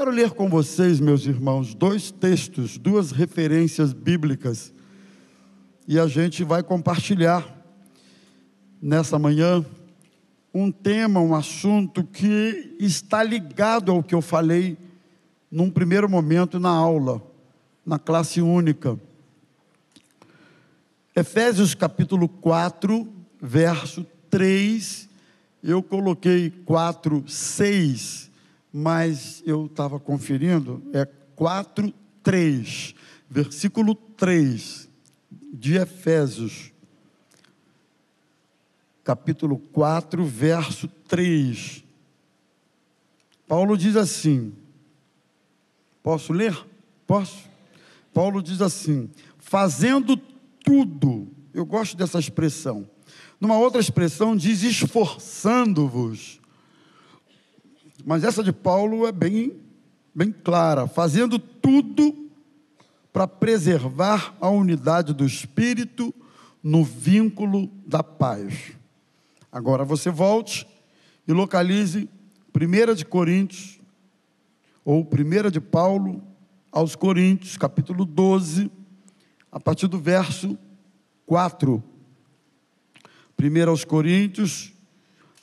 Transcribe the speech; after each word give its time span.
Quero 0.00 0.12
ler 0.12 0.30
com 0.30 0.48
vocês, 0.48 0.98
meus 0.98 1.26
irmãos, 1.26 1.74
dois 1.74 2.10
textos, 2.10 2.78
duas 2.78 3.10
referências 3.10 3.92
bíblicas, 3.92 4.72
e 5.86 5.98
a 5.98 6.06
gente 6.06 6.42
vai 6.42 6.62
compartilhar 6.62 7.46
nessa 8.80 9.18
manhã 9.18 9.62
um 10.54 10.72
tema, 10.72 11.20
um 11.20 11.34
assunto 11.34 12.02
que 12.02 12.78
está 12.80 13.22
ligado 13.22 13.92
ao 13.92 14.02
que 14.02 14.14
eu 14.14 14.22
falei 14.22 14.78
num 15.50 15.68
primeiro 15.70 16.08
momento 16.08 16.58
na 16.58 16.70
aula, 16.70 17.20
na 17.84 17.98
classe 17.98 18.40
única. 18.40 18.98
Efésios 21.14 21.74
capítulo 21.74 22.26
4, 22.26 23.06
verso 23.38 24.06
3, 24.30 25.10
eu 25.62 25.82
coloquei 25.82 26.48
4, 26.64 27.22
6 27.26 28.29
mas 28.72 29.42
eu 29.44 29.66
estava 29.66 29.98
conferindo, 29.98 30.82
é 30.92 31.04
4, 31.34 31.92
3, 32.22 32.94
versículo 33.28 33.94
3 33.94 34.88
de 35.52 35.76
Efésios, 35.76 36.72
capítulo 39.02 39.58
4, 39.58 40.24
verso 40.24 40.86
3. 41.08 41.84
Paulo 43.48 43.76
diz 43.76 43.96
assim: 43.96 44.52
posso 46.02 46.32
ler? 46.32 46.56
Posso? 47.06 47.48
Paulo 48.14 48.42
diz 48.42 48.60
assim: 48.60 49.10
fazendo 49.38 50.16
tudo, 50.64 51.28
eu 51.52 51.66
gosto 51.66 51.96
dessa 51.96 52.18
expressão. 52.18 52.88
Numa 53.40 53.58
outra 53.58 53.80
expressão, 53.80 54.36
diz 54.36 54.62
esforçando-vos 54.62 56.39
mas 58.04 58.24
essa 58.24 58.42
de 58.42 58.52
Paulo 58.52 59.06
é 59.06 59.12
bem, 59.12 59.56
bem 60.14 60.32
clara, 60.32 60.86
fazendo 60.86 61.38
tudo 61.38 62.30
para 63.12 63.26
preservar 63.26 64.34
a 64.40 64.48
unidade 64.48 65.12
do 65.12 65.24
espírito 65.24 66.14
no 66.62 66.84
vínculo 66.84 67.70
da 67.86 68.02
paz. 68.02 68.72
Agora 69.50 69.84
você 69.84 70.10
volte 70.10 70.66
e 71.26 71.32
localize 71.32 72.08
1 72.54 72.94
de 72.94 73.04
Coríntios, 73.04 73.80
ou 74.84 75.00
1 75.00 75.50
de 75.50 75.60
Paulo 75.60 76.22
aos 76.70 76.94
Coríntios, 76.94 77.56
capítulo 77.56 78.04
12, 78.04 78.70
a 79.50 79.58
partir 79.58 79.88
do 79.88 79.98
verso 79.98 80.58
4. 81.26 81.82
1 83.38 83.68
aos 83.68 83.84
Coríntios, 83.84 84.72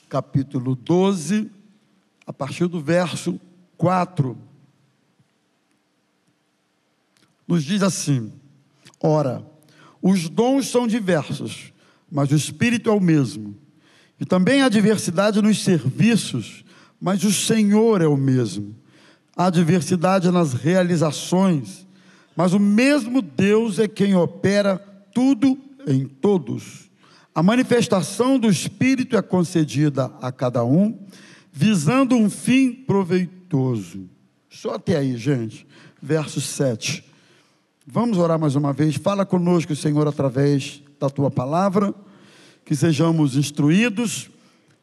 capítulo 0.08 0.74
12, 0.74 1.50
a 2.28 2.32
partir 2.32 2.66
do 2.66 2.78
verso 2.78 3.40
4. 3.78 4.36
Nos 7.46 7.64
diz 7.64 7.82
assim: 7.82 8.30
Ora, 9.02 9.42
os 10.02 10.28
dons 10.28 10.68
são 10.68 10.86
diversos, 10.86 11.72
mas 12.12 12.30
o 12.30 12.36
Espírito 12.36 12.90
é 12.90 12.92
o 12.92 13.00
mesmo. 13.00 13.56
E 14.20 14.26
também 14.26 14.60
há 14.60 14.68
diversidade 14.68 15.40
nos 15.40 15.64
serviços, 15.64 16.66
mas 17.00 17.24
o 17.24 17.32
Senhor 17.32 18.02
é 18.02 18.06
o 18.06 18.16
mesmo. 18.16 18.76
Há 19.34 19.48
diversidade 19.48 20.30
nas 20.30 20.52
realizações, 20.52 21.86
mas 22.36 22.52
o 22.52 22.58
mesmo 22.58 23.22
Deus 23.22 23.78
é 23.78 23.88
quem 23.88 24.14
opera 24.14 24.76
tudo 25.14 25.58
em 25.86 26.04
todos. 26.04 26.90
A 27.34 27.42
manifestação 27.42 28.38
do 28.38 28.50
Espírito 28.50 29.16
é 29.16 29.22
concedida 29.22 30.12
a 30.20 30.30
cada 30.30 30.62
um 30.62 30.98
visando 31.52 32.14
um 32.14 32.28
fim 32.30 32.72
proveitoso. 32.72 34.08
Só 34.50 34.74
até 34.74 34.96
aí, 34.96 35.16
gente. 35.16 35.66
Verso 36.00 36.40
7. 36.40 37.04
Vamos 37.86 38.18
orar 38.18 38.38
mais 38.38 38.54
uma 38.54 38.72
vez. 38.72 38.96
Fala 38.96 39.24
conosco, 39.24 39.74
Senhor, 39.74 40.06
através 40.06 40.82
da 41.00 41.08
tua 41.08 41.30
palavra, 41.30 41.94
que 42.64 42.74
sejamos 42.74 43.36
instruídos, 43.36 44.30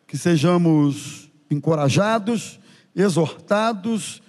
que 0.08 0.18
sejamos 0.18 1.30
encorajados, 1.50 2.60
exortados 2.96 4.22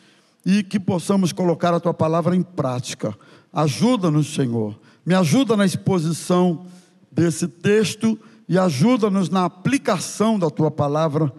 e 0.44 0.62
que 0.62 0.78
possamos 0.78 1.32
colocar 1.32 1.72
a 1.72 1.80
tua 1.80 1.94
palavra 1.94 2.36
em 2.36 2.42
prática. 2.42 3.16
Ajuda-nos, 3.52 4.34
Senhor. 4.34 4.78
Me 5.04 5.14
ajuda 5.14 5.56
na 5.56 5.64
exposição 5.64 6.66
desse 7.10 7.48
texto 7.48 8.18
e 8.48 8.58
ajuda-nos 8.58 9.30
na 9.30 9.44
aplicação 9.44 10.38
da 10.38 10.50
tua 10.50 10.70
palavra 10.70 11.32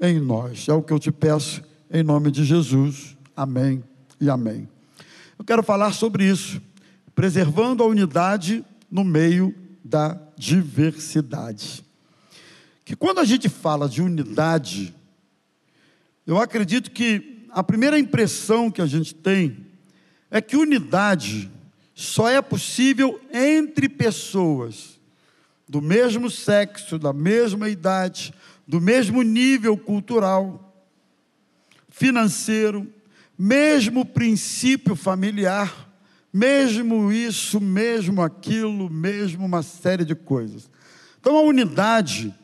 em 0.00 0.20
nós. 0.20 0.68
É 0.68 0.72
o 0.72 0.82
que 0.82 0.92
eu 0.92 0.98
te 0.98 1.10
peço 1.10 1.62
em 1.90 2.02
nome 2.02 2.30
de 2.30 2.44
Jesus. 2.44 3.16
Amém 3.36 3.82
e 4.20 4.28
amém. 4.28 4.68
Eu 5.38 5.44
quero 5.44 5.62
falar 5.62 5.92
sobre 5.92 6.28
isso, 6.28 6.60
preservando 7.14 7.82
a 7.82 7.86
unidade 7.86 8.64
no 8.90 9.04
meio 9.04 9.54
da 9.84 10.18
diversidade. 10.36 11.84
Que 12.84 12.94
quando 12.94 13.18
a 13.18 13.24
gente 13.24 13.48
fala 13.48 13.88
de 13.88 14.02
unidade, 14.02 14.94
eu 16.26 16.38
acredito 16.38 16.90
que 16.90 17.46
a 17.50 17.62
primeira 17.62 17.98
impressão 17.98 18.70
que 18.70 18.82
a 18.82 18.86
gente 18.86 19.14
tem 19.14 19.66
é 20.30 20.40
que 20.40 20.56
unidade 20.56 21.50
só 21.94 22.28
é 22.28 22.42
possível 22.42 23.20
entre 23.32 23.88
pessoas 23.88 24.98
do 25.68 25.80
mesmo 25.80 26.30
sexo, 26.30 26.98
da 26.98 27.12
mesma 27.12 27.68
idade, 27.68 28.34
do 28.66 28.80
mesmo 28.80 29.22
nível 29.22 29.76
cultural, 29.76 30.74
financeiro, 31.88 32.92
mesmo 33.38 34.04
princípio 34.04 34.96
familiar, 34.96 35.90
mesmo 36.32 37.12
isso, 37.12 37.60
mesmo 37.60 38.22
aquilo, 38.22 38.90
mesmo 38.90 39.44
uma 39.44 39.62
série 39.62 40.04
de 40.04 40.14
coisas. 40.14 40.68
Então 41.20 41.36
a 41.36 41.42
unidade 41.42 42.34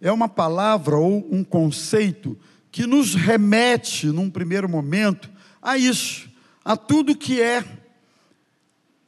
é 0.00 0.12
uma 0.12 0.28
palavra 0.28 0.96
ou 0.96 1.26
um 1.30 1.42
conceito 1.42 2.38
que 2.70 2.86
nos 2.86 3.14
remete, 3.14 4.06
num 4.06 4.30
primeiro 4.30 4.68
momento, 4.68 5.30
a 5.62 5.76
isso, 5.76 6.28
a 6.64 6.76
tudo 6.76 7.16
que 7.16 7.40
é, 7.40 7.64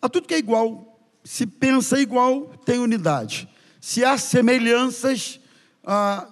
a 0.00 0.08
tudo 0.08 0.26
que 0.26 0.34
é 0.34 0.38
igual. 0.38 0.98
Se 1.22 1.46
pensa 1.46 2.00
igual, 2.00 2.46
tem 2.64 2.78
unidade. 2.78 3.48
Se 3.80 4.04
há 4.04 4.16
semelhanças, 4.16 5.38
ah, 5.84 6.26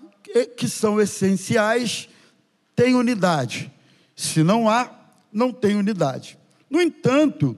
que 0.57 0.69
são 0.69 1.01
essenciais 1.01 2.09
têm 2.75 2.95
unidade. 2.95 3.71
Se 4.15 4.43
não 4.43 4.69
há, 4.69 4.91
não 5.33 5.53
tem 5.53 5.77
unidade. 5.77 6.39
No 6.71 6.81
entanto, 6.81 7.57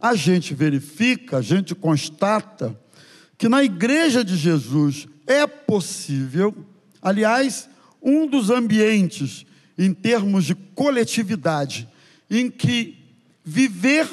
a 0.00 0.14
gente 0.14 0.54
verifica, 0.54 1.38
a 1.38 1.42
gente 1.42 1.74
constata 1.74 2.78
que 3.36 3.48
na 3.48 3.62
igreja 3.64 4.24
de 4.24 4.36
Jesus 4.36 5.08
é 5.26 5.46
possível, 5.46 6.54
aliás, 7.00 7.68
um 8.02 8.26
dos 8.26 8.50
ambientes 8.50 9.46
em 9.78 9.94
termos 9.94 10.44
de 10.44 10.54
coletividade 10.54 11.88
em 12.30 12.50
que 12.50 12.98
viver 13.44 14.06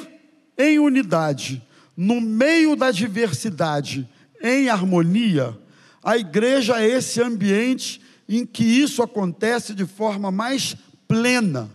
em 0.56 0.78
unidade, 0.78 1.62
no 1.96 2.20
meio 2.20 2.74
da 2.74 2.90
diversidade, 2.90 4.08
em 4.42 4.68
harmonia, 4.68 5.56
a 6.02 6.16
igreja 6.16 6.80
é 6.80 6.88
esse 6.88 7.20
ambiente 7.20 8.00
em 8.28 8.44
que 8.44 8.64
isso 8.64 9.02
acontece 9.02 9.74
de 9.74 9.86
forma 9.86 10.30
mais 10.30 10.76
plena, 11.06 11.70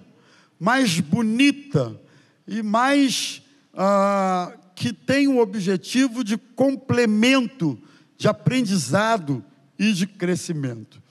mais 0.59 0.99
bonita 0.99 1.99
e 2.47 2.61
mais 2.61 3.41
ah, 3.73 4.53
que 4.75 4.93
tem 4.93 5.27
o 5.27 5.39
objetivo 5.39 6.23
de 6.23 6.37
complemento, 6.37 7.79
de 8.17 8.27
aprendizado 8.27 9.43
e 9.77 9.91
de 9.91 10.05
crescimento. 10.05 11.01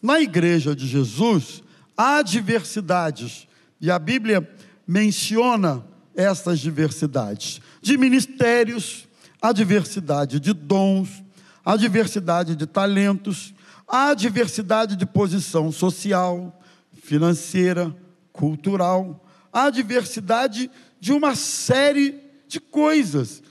Na 0.00 0.20
igreja 0.20 0.74
de 0.74 0.86
Jesus 0.86 1.62
há 1.96 2.22
diversidades 2.22 3.46
e 3.80 3.90
a 3.90 3.98
Bíblia 3.98 4.48
menciona 4.86 5.84
essas 6.14 6.60
diversidades 6.60 7.60
de 7.80 7.96
ministérios, 7.96 9.08
a 9.40 9.52
diversidade 9.52 10.38
de 10.38 10.52
dons, 10.52 11.22
a 11.64 11.76
diversidade 11.76 12.56
de 12.56 12.66
talentos, 12.66 13.54
a 13.86 14.14
diversidade 14.14 14.96
de 14.96 15.06
posição 15.06 15.70
social, 15.70 16.60
financeira, 16.92 17.94
cultural, 18.32 19.24
a 19.52 19.70
diversidade 19.70 20.70
de 20.98 21.12
uma 21.12 21.34
série 21.34 22.20
de 22.48 22.60
coisas, 22.60 23.42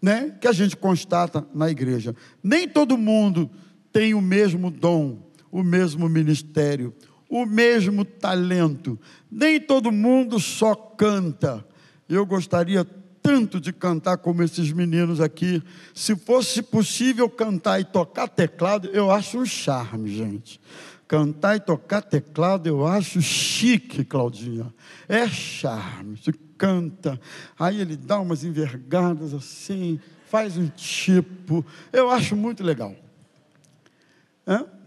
né, 0.00 0.36
que 0.40 0.48
a 0.48 0.52
gente 0.52 0.76
constata 0.76 1.46
na 1.54 1.70
igreja. 1.70 2.14
Nem 2.42 2.68
todo 2.68 2.96
mundo 2.96 3.50
tem 3.92 4.14
o 4.14 4.20
mesmo 4.20 4.70
dom, 4.70 5.18
o 5.50 5.62
mesmo 5.62 6.08
ministério, 6.08 6.94
o 7.28 7.44
mesmo 7.44 8.04
talento. 8.04 8.98
Nem 9.30 9.60
todo 9.60 9.92
mundo 9.92 10.40
só 10.40 10.74
canta. 10.74 11.64
Eu 12.08 12.24
gostaria 12.24 12.84
tanto 13.22 13.60
de 13.60 13.72
cantar 13.72 14.18
como 14.18 14.42
esses 14.42 14.72
meninos 14.72 15.20
aqui. 15.20 15.62
Se 15.94 16.16
fosse 16.16 16.62
possível 16.62 17.28
cantar 17.28 17.80
e 17.80 17.84
tocar 17.84 18.28
teclado, 18.28 18.88
eu 18.88 19.10
acho 19.10 19.38
um 19.38 19.46
charme, 19.46 20.14
gente. 20.14 20.60
Cantar 21.06 21.56
e 21.56 21.60
tocar 21.60 22.02
teclado 22.02 22.68
eu 22.68 22.86
acho 22.86 23.20
chique, 23.20 24.04
Claudinha. 24.04 24.72
É 25.08 25.26
charme. 25.28 26.16
Você 26.16 26.32
canta, 26.56 27.20
aí 27.58 27.80
ele 27.80 27.96
dá 27.96 28.20
umas 28.20 28.44
envergadas 28.44 29.32
assim, 29.32 29.98
faz 30.26 30.56
um 30.56 30.68
tipo. 30.68 31.64
Eu 31.92 32.10
acho 32.10 32.36
muito 32.36 32.62
legal. 32.62 32.94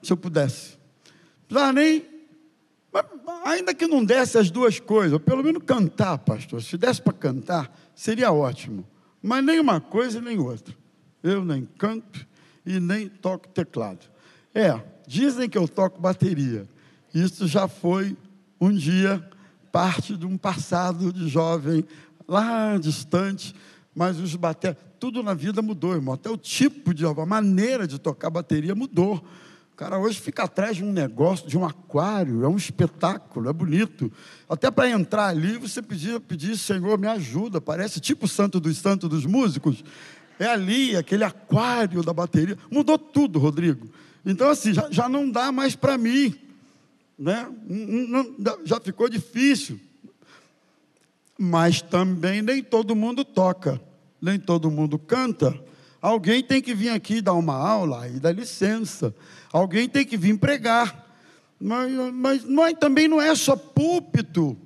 Se 0.02 0.12
eu 0.12 0.18
pudesse. 0.18 0.78
Não 1.50 1.72
nem. 1.72 2.06
Ainda 3.46 3.74
que 3.74 3.88
não 3.88 4.04
desse 4.04 4.38
as 4.38 4.52
duas 4.52 4.80
coisas, 4.80 5.20
pelo 5.20 5.44
menos 5.44 5.64
cantar, 5.66 6.18
pastor. 6.20 6.62
Se 6.62 6.78
desse 6.78 7.02
para 7.02 7.14
cantar, 7.14 7.83
seria 7.96 8.32
ótimo. 8.32 8.86
Mas 9.22 9.44
nem 9.44 9.60
uma 9.60 9.80
coisa 9.80 10.20
nem 10.22 10.38
outra. 10.38 10.76
Eu 11.22 11.46
nem 11.46 11.66
canto 11.78 12.28
e 12.66 12.80
nem 12.80 13.08
toco 13.08 13.48
teclado. 13.48 14.06
É, 14.54 14.80
dizem 15.08 15.50
que 15.50 15.58
eu 15.58 15.68
toco 15.68 16.00
bateria. 16.00 16.68
Isso 17.14 17.48
já 17.48 17.68
foi 17.68 18.18
um 18.60 18.72
dia 18.72 19.26
parte 19.72 20.16
de 20.16 20.26
um 20.26 20.38
passado 20.38 21.12
de 21.12 21.28
jovem 21.28 21.84
lá 22.28 22.78
distante, 22.78 23.56
mas 23.96 24.20
os 24.20 24.36
bater, 24.36 24.76
tudo 25.00 25.24
na 25.24 25.34
vida 25.34 25.62
mudou, 25.62 25.94
irmão. 25.94 26.14
Até 26.14 26.30
o 26.30 26.38
tipo 26.38 26.94
de 26.94 27.06
a 27.06 27.26
maneira 27.26 27.88
de 27.88 28.00
tocar 28.00 28.30
bateria 28.30 28.76
mudou. 28.76 29.24
O 29.74 29.76
cara 29.76 29.98
hoje 29.98 30.22
fica 30.22 30.44
atrás 30.44 30.78
de 30.78 30.84
um 30.84 30.92
negócio, 30.92 31.48
de 31.48 31.58
um 31.58 31.66
aquário, 31.66 32.44
é 32.44 32.48
um 32.48 32.56
espetáculo, 32.56 33.50
é 33.50 33.54
bonito. 33.54 34.12
Até 34.48 34.70
para 34.70 34.88
entrar 34.88 35.26
ali, 35.26 35.58
você 35.58 35.82
pedia, 35.82 36.20
pedir, 36.20 36.56
Senhor, 36.60 36.96
me 37.00 37.08
ajuda. 37.08 37.60
Parece 37.60 38.00
tipo 38.00 38.26
o 38.26 38.30
santo 38.30 38.60
dos 38.60 38.78
santos 38.78 39.10
dos 39.10 39.26
músicos. 39.26 39.84
É 40.38 40.46
ali, 40.46 40.96
aquele 40.96 41.24
aquário 41.24 42.04
da 42.04 42.14
bateria. 42.14 42.56
Mudou 42.70 43.00
tudo, 43.00 43.40
Rodrigo. 43.40 43.90
Então, 44.24 44.48
assim, 44.48 44.76
já, 44.76 44.92
já 44.92 45.10
não 45.10 45.30
dá 45.30 45.52
mais 45.52 45.76
para 45.76 45.98
mim. 45.98 46.36
Né? 47.18 47.52
Não, 47.68 48.36
não, 48.38 48.60
já 48.64 48.80
ficou 48.80 49.10
difícil. 49.10 49.80
Mas 51.36 51.82
também 51.82 52.44
nem 52.44 52.62
todo 52.62 52.96
mundo 52.96 53.26
toca, 53.26 53.82
nem 54.22 54.40
todo 54.40 54.70
mundo 54.70 55.00
canta. 55.00 55.60
Alguém 56.04 56.44
tem 56.44 56.62
que 56.62 56.74
vir 56.76 56.90
aqui 56.90 57.22
dar 57.22 57.32
uma 57.32 57.56
aula 57.56 58.10
e 58.10 58.20
dar 58.20 58.34
licença. 58.34 59.16
Alguém 59.54 59.88
tem 59.88 60.06
que 60.06 60.18
vir 60.18 60.38
pregar. 60.38 61.02
Mas, 61.58 62.14
mas 62.14 62.44
não 62.44 62.66
é, 62.66 62.74
também 62.74 63.08
não 63.08 63.22
é 63.22 63.34
só 63.34 63.56
púlpito, 63.56 64.58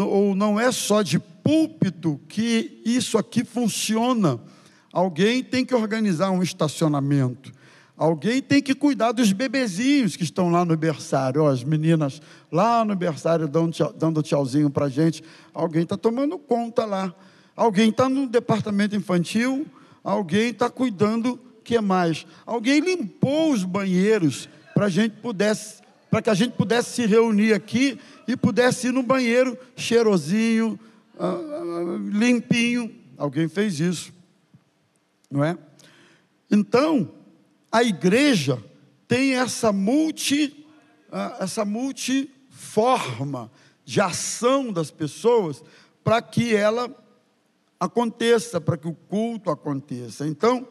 ou 0.00 0.34
não 0.34 0.58
é 0.58 0.72
só 0.72 1.02
de 1.02 1.18
púlpito 1.18 2.18
que 2.26 2.80
isso 2.86 3.18
aqui 3.18 3.44
funciona. 3.44 4.40
Alguém 4.90 5.44
tem 5.44 5.62
que 5.62 5.74
organizar 5.74 6.30
um 6.30 6.42
estacionamento. 6.42 7.52
Alguém 7.94 8.40
tem 8.40 8.62
que 8.62 8.74
cuidar 8.74 9.12
dos 9.12 9.34
bebezinhos 9.34 10.16
que 10.16 10.24
estão 10.24 10.48
lá 10.48 10.64
no 10.64 10.74
berçário. 10.74 11.46
As 11.46 11.62
meninas 11.62 12.22
lá 12.50 12.82
no 12.82 12.96
berçário 12.96 13.46
dando, 13.46 13.72
tchau, 13.72 13.92
dando 13.92 14.22
tchauzinho 14.22 14.70
para 14.70 14.86
a 14.86 14.88
gente. 14.88 15.22
Alguém 15.52 15.82
está 15.82 15.98
tomando 15.98 16.38
conta 16.38 16.86
lá. 16.86 17.14
Alguém 17.54 17.90
está 17.90 18.08
no 18.08 18.26
departamento 18.26 18.96
infantil. 18.96 19.66
Alguém 20.06 20.50
está 20.50 20.70
cuidando. 20.70 21.36
que 21.64 21.80
mais? 21.80 22.24
Alguém 22.46 22.78
limpou 22.78 23.50
os 23.50 23.64
banheiros 23.64 24.48
para 24.72 24.88
gente 24.88 25.16
pudesse, 25.16 25.82
para 26.08 26.22
que 26.22 26.30
a 26.30 26.34
gente 26.34 26.52
pudesse 26.52 26.90
se 26.90 27.06
reunir 27.06 27.52
aqui 27.52 27.98
e 28.28 28.36
pudesse 28.36 28.86
ir 28.86 28.92
no 28.92 29.02
banheiro 29.02 29.58
cheirosinho, 29.74 30.78
uh, 31.16 31.96
limpinho. 32.08 32.94
Alguém 33.18 33.48
fez 33.48 33.80
isso, 33.80 34.12
não 35.28 35.42
é? 35.42 35.58
Então 36.48 37.10
a 37.72 37.82
igreja 37.82 38.62
tem 39.08 39.34
essa 39.34 39.72
multi, 39.72 40.64
essa 41.40 41.64
multiforma 41.64 43.50
de 43.84 44.00
ação 44.00 44.72
das 44.72 44.92
pessoas 44.92 45.64
para 46.04 46.22
que 46.22 46.54
ela 46.54 46.94
aconteça, 47.78 48.60
para 48.60 48.76
que 48.76 48.88
o 48.88 48.94
culto 48.94 49.50
aconteça. 49.50 50.26
Então, 50.26 50.66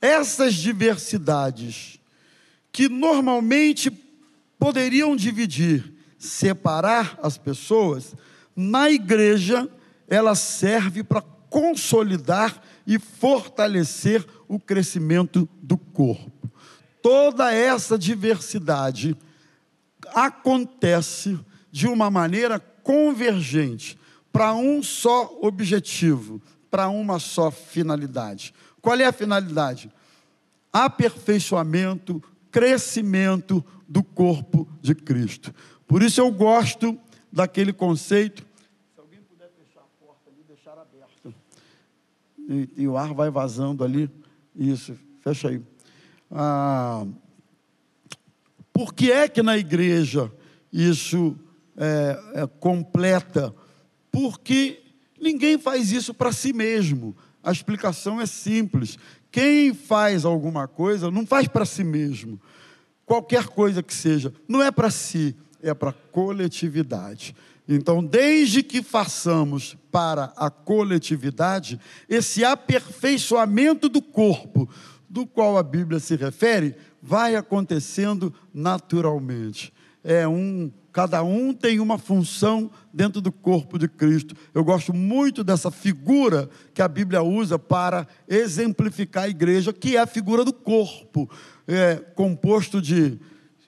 essas 0.00 0.54
diversidades 0.54 2.00
que 2.72 2.88
normalmente 2.88 3.90
poderiam 4.58 5.16
dividir, 5.16 5.92
separar 6.18 7.18
as 7.22 7.38
pessoas, 7.38 8.14
na 8.54 8.90
igreja 8.90 9.68
ela 10.08 10.34
serve 10.34 11.02
para 11.02 11.22
consolidar 11.48 12.62
e 12.86 12.98
fortalecer 12.98 14.24
o 14.48 14.58
crescimento 14.58 15.48
do 15.62 15.76
corpo 15.76 16.40
toda 17.02 17.52
essa 17.52 17.98
diversidade 17.98 19.16
acontece 20.14 21.38
de 21.70 21.86
uma 21.86 22.10
maneira 22.10 22.58
convergente 22.58 23.98
para 24.32 24.54
um 24.54 24.82
só 24.82 25.38
objetivo, 25.42 26.40
para 26.70 26.88
uma 26.88 27.18
só 27.18 27.50
finalidade. 27.50 28.54
Qual 28.80 28.98
é 28.98 29.04
a 29.04 29.12
finalidade? 29.12 29.90
Aperfeiçoamento, 30.72 32.22
crescimento 32.50 33.64
do 33.88 34.02
corpo 34.02 34.68
de 34.80 34.94
Cristo. 34.94 35.52
Por 35.86 36.02
isso 36.02 36.20
eu 36.20 36.30
gosto 36.30 36.98
daquele 37.32 37.72
conceito. 37.72 38.46
Se 38.94 39.00
alguém 39.00 39.20
puder 39.22 39.50
fechar 39.58 39.80
a 39.80 40.04
porta 40.04 40.30
ali, 40.30 40.44
deixar 40.46 40.72
aberta. 40.72 41.34
E, 42.48 42.82
e 42.82 42.88
o 42.88 42.96
ar 42.96 43.12
vai 43.12 43.30
vazando 43.30 43.82
ali. 43.82 44.08
Isso, 44.54 44.96
fecha 45.20 45.48
aí. 45.48 45.60
Ah, 46.30 47.04
por 48.72 48.94
que 48.94 49.10
é 49.10 49.28
que 49.28 49.42
na 49.42 49.58
igreja 49.58 50.32
isso 50.72 51.36
é, 51.76 52.42
é 52.42 52.46
completa? 52.46 53.54
Porque 54.10 54.80
ninguém 55.20 55.58
faz 55.58 55.92
isso 55.92 56.12
para 56.12 56.32
si 56.32 56.52
mesmo. 56.52 57.16
A 57.42 57.52
explicação 57.52 58.20
é 58.20 58.26
simples. 58.26 58.98
Quem 59.30 59.72
faz 59.72 60.24
alguma 60.24 60.66
coisa 60.66 61.10
não 61.10 61.26
faz 61.26 61.46
para 61.46 61.64
si 61.64 61.84
mesmo. 61.84 62.40
Qualquer 63.06 63.48
coisa 63.48 63.82
que 63.82 63.94
seja, 63.94 64.32
não 64.46 64.62
é 64.62 64.70
para 64.70 64.90
si, 64.90 65.34
é 65.62 65.74
para 65.74 65.90
a 65.90 65.92
coletividade. 65.92 67.34
Então, 67.68 68.04
desde 68.04 68.62
que 68.62 68.82
façamos 68.82 69.76
para 69.92 70.32
a 70.36 70.50
coletividade, 70.50 71.80
esse 72.08 72.44
aperfeiçoamento 72.44 73.88
do 73.88 74.02
corpo, 74.02 74.68
do 75.08 75.26
qual 75.26 75.56
a 75.56 75.62
Bíblia 75.62 76.00
se 76.00 76.16
refere, 76.16 76.74
vai 77.02 77.36
acontecendo 77.36 78.34
naturalmente. 78.52 79.72
É 80.02 80.26
um, 80.26 80.70
cada 80.92 81.22
um 81.22 81.52
tem 81.52 81.80
uma 81.80 81.98
função 81.98 82.70
dentro 82.92 83.20
do 83.20 83.30
corpo 83.30 83.78
de 83.78 83.88
Cristo. 83.88 84.34
Eu 84.52 84.64
gosto 84.64 84.92
muito 84.92 85.44
dessa 85.44 85.70
figura 85.70 86.48
que 86.74 86.82
a 86.82 86.88
Bíblia 86.88 87.22
usa 87.22 87.58
para 87.58 88.06
exemplificar 88.28 89.24
a 89.24 89.28
igreja, 89.28 89.72
que 89.72 89.96
é 89.96 90.00
a 90.00 90.06
figura 90.06 90.44
do 90.44 90.52
corpo, 90.52 91.30
é, 91.66 91.96
composto 92.14 92.80
de 92.82 93.18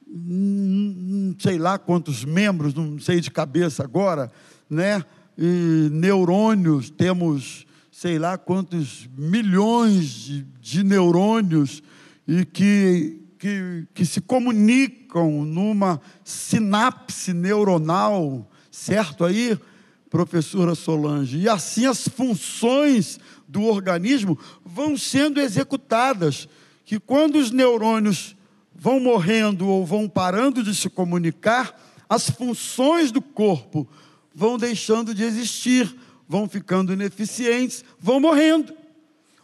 hum, 0.09 1.35
sei 1.39 1.59
lá 1.59 1.79
quantos 1.79 2.25
membros, 2.25 2.75
não 2.75 2.99
sei 2.99 3.21
de 3.21 3.31
cabeça 3.31 3.83
agora, 3.83 4.31
né? 4.69 5.05
E 5.39 5.89
neurônios, 5.91 6.91
temos 6.91 7.67
sei 7.91 8.19
lá 8.19 8.37
quantos 8.37 9.09
milhões 9.17 10.09
de, 10.09 10.47
de 10.61 10.83
neurônios 10.83 11.83
e 12.27 12.45
que, 12.45 13.22
que, 13.43 13.89
que 13.93 14.07
se 14.07 14.21
comunicam 14.21 15.45
numa 15.45 16.01
sinapse 16.23 17.33
neuronal, 17.33 18.49
certo 18.71 19.25
aí, 19.25 19.59
professora 20.09 20.77
Solange? 20.77 21.39
E 21.39 21.49
assim 21.49 21.85
as 21.85 22.07
funções 22.07 23.19
do 23.49 23.65
organismo 23.65 24.39
vão 24.65 24.97
sendo 24.97 25.41
executadas, 25.41 26.49
que 26.85 27.01
quando 27.01 27.35
os 27.35 27.51
neurônios 27.51 28.37
vão 28.73 29.01
morrendo 29.01 29.67
ou 29.67 29.85
vão 29.85 30.09
parando 30.09 30.63
de 30.63 30.73
se 30.73 30.89
comunicar, 30.89 31.77
as 32.09 32.31
funções 32.31 33.11
do 33.11 33.21
corpo 33.21 33.89
vão 34.33 34.57
deixando 34.57 35.13
de 35.13 35.25
existir, 35.25 35.93
vão 36.29 36.49
ficando 36.49 36.93
ineficientes, 36.93 37.85
vão 37.99 38.21
morrendo. 38.21 38.73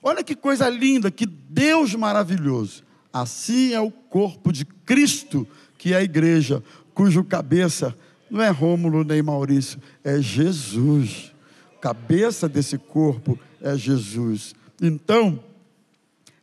Olha 0.00 0.23
que 0.23 0.37
coisa 0.37 0.69
linda, 0.69 1.11
que 1.11 1.26
Deus 1.26 1.97
maravilhoso. 1.97 2.87
Assim 3.12 3.72
é 3.72 3.80
o 3.80 3.90
corpo 3.90 4.52
de 4.52 4.64
Cristo, 4.64 5.46
que 5.76 5.92
é 5.92 5.96
a 5.96 6.02
igreja, 6.02 6.62
cujo 6.94 7.24
cabeça 7.24 7.96
não 8.30 8.42
é 8.42 8.50
Rômulo 8.50 9.04
nem 9.04 9.22
Maurício, 9.22 9.80
é 10.04 10.20
Jesus. 10.20 11.32
Cabeça 11.80 12.48
desse 12.48 12.76
corpo 12.76 13.38
é 13.60 13.76
Jesus. 13.76 14.54
Então, 14.80 15.42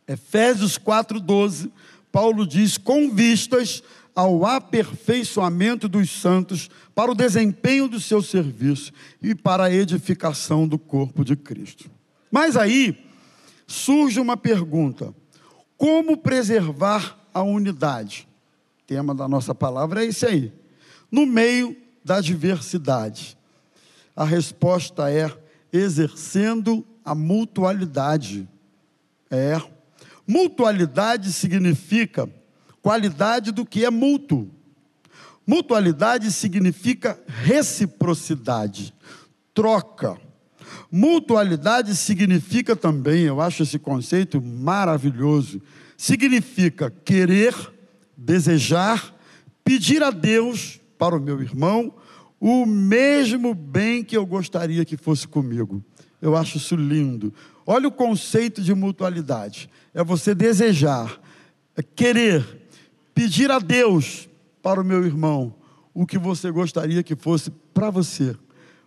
Efésios 0.08 0.78
4:12, 0.78 1.70
Paulo 2.10 2.46
diz: 2.46 2.76
"Com 2.78 3.10
vistas 3.10 3.82
ao 4.16 4.46
aperfeiçoamento 4.46 5.86
dos 5.86 6.10
santos, 6.10 6.70
para 6.94 7.12
o 7.12 7.14
desempenho 7.14 7.86
do 7.86 8.00
seu 8.00 8.22
serviço 8.22 8.90
e 9.22 9.34
para 9.34 9.64
a 9.64 9.72
edificação 9.72 10.66
do 10.66 10.78
corpo 10.78 11.22
de 11.22 11.36
Cristo. 11.36 11.90
Mas 12.30 12.56
aí 12.56 12.96
surge 13.66 14.18
uma 14.18 14.34
pergunta: 14.34 15.14
como 15.76 16.16
preservar 16.16 17.18
a 17.32 17.42
unidade? 17.42 18.26
tema 18.86 19.14
da 19.14 19.26
nossa 19.26 19.54
palavra 19.54 20.04
é 20.04 20.08
esse 20.08 20.24
aí. 20.24 20.52
No 21.10 21.26
meio 21.26 21.76
da 22.04 22.20
diversidade. 22.20 23.36
A 24.14 24.24
resposta 24.24 25.10
é 25.10 25.30
exercendo 25.72 26.86
a 27.04 27.14
mutualidade. 27.14 28.48
É. 29.30 29.60
Mutualidade 30.26 31.32
significa 31.32 32.30
qualidade 32.80 33.50
do 33.50 33.66
que 33.66 33.84
é 33.84 33.90
mútuo. 33.90 34.48
Mutualidade 35.44 36.32
significa 36.32 37.20
reciprocidade, 37.26 38.94
troca. 39.54 40.18
Mutualidade 40.90 41.94
significa 41.96 42.76
também, 42.76 43.22
eu 43.24 43.40
acho 43.40 43.62
esse 43.62 43.78
conceito 43.78 44.40
maravilhoso, 44.40 45.60
significa 45.96 46.90
querer, 47.04 47.54
desejar, 48.16 49.14
pedir 49.64 50.02
a 50.02 50.10
Deus 50.10 50.80
para 50.98 51.16
o 51.16 51.20
meu 51.20 51.42
irmão 51.42 51.92
o 52.40 52.66
mesmo 52.66 53.54
bem 53.54 54.04
que 54.04 54.16
eu 54.16 54.24
gostaria 54.26 54.84
que 54.84 54.96
fosse 54.96 55.26
comigo. 55.26 55.82
Eu 56.20 56.36
acho 56.36 56.58
isso 56.58 56.76
lindo. 56.76 57.32
Olha 57.66 57.88
o 57.88 57.92
conceito 57.92 58.62
de 58.62 58.74
mutualidade: 58.74 59.68
é 59.92 60.04
você 60.04 60.34
desejar, 60.34 61.20
é 61.76 61.82
querer, 61.82 62.68
pedir 63.14 63.50
a 63.50 63.58
Deus 63.58 64.28
para 64.62 64.80
o 64.80 64.84
meu 64.84 65.04
irmão 65.04 65.54
o 65.94 66.06
que 66.06 66.18
você 66.18 66.50
gostaria 66.50 67.02
que 67.02 67.16
fosse 67.16 67.50
para 67.72 67.88
você, 67.88 68.36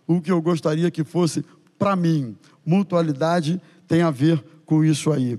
o 0.06 0.20
que 0.20 0.30
eu 0.30 0.40
gostaria 0.40 0.90
que 0.90 1.02
fosse 1.02 1.44
para 1.80 1.96
mim. 1.96 2.36
Mutualidade 2.64 3.60
tem 3.88 4.02
a 4.02 4.10
ver 4.10 4.44
com 4.66 4.84
isso 4.84 5.10
aí. 5.10 5.38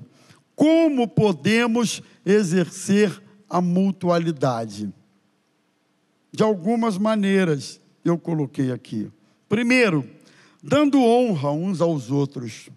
Como 0.56 1.08
podemos 1.08 2.02
exercer 2.26 3.22
a 3.48 3.62
mutualidade? 3.62 4.92
De 6.32 6.42
algumas 6.42 6.98
maneiras 6.98 7.80
eu 8.04 8.18
coloquei 8.18 8.72
aqui. 8.72 9.12
Primeiro, 9.48 10.04
dando 10.64 11.00
honra 11.00 11.52
uns 11.52 11.80
aos 11.80 12.10
outros. 12.10 12.70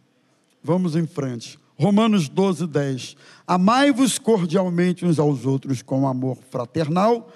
Vamos 0.63 0.95
em 0.95 1.07
frente. 1.07 1.59
Romanos 1.77 2.29
12, 2.29 2.67
10. 2.67 3.17
Amai-vos 3.47 4.19
cordialmente 4.19 5.07
uns 5.07 5.19
aos 5.19 5.47
outros 5.47 5.81
com 5.81 6.07
amor 6.07 6.37
fraternal, 6.51 7.33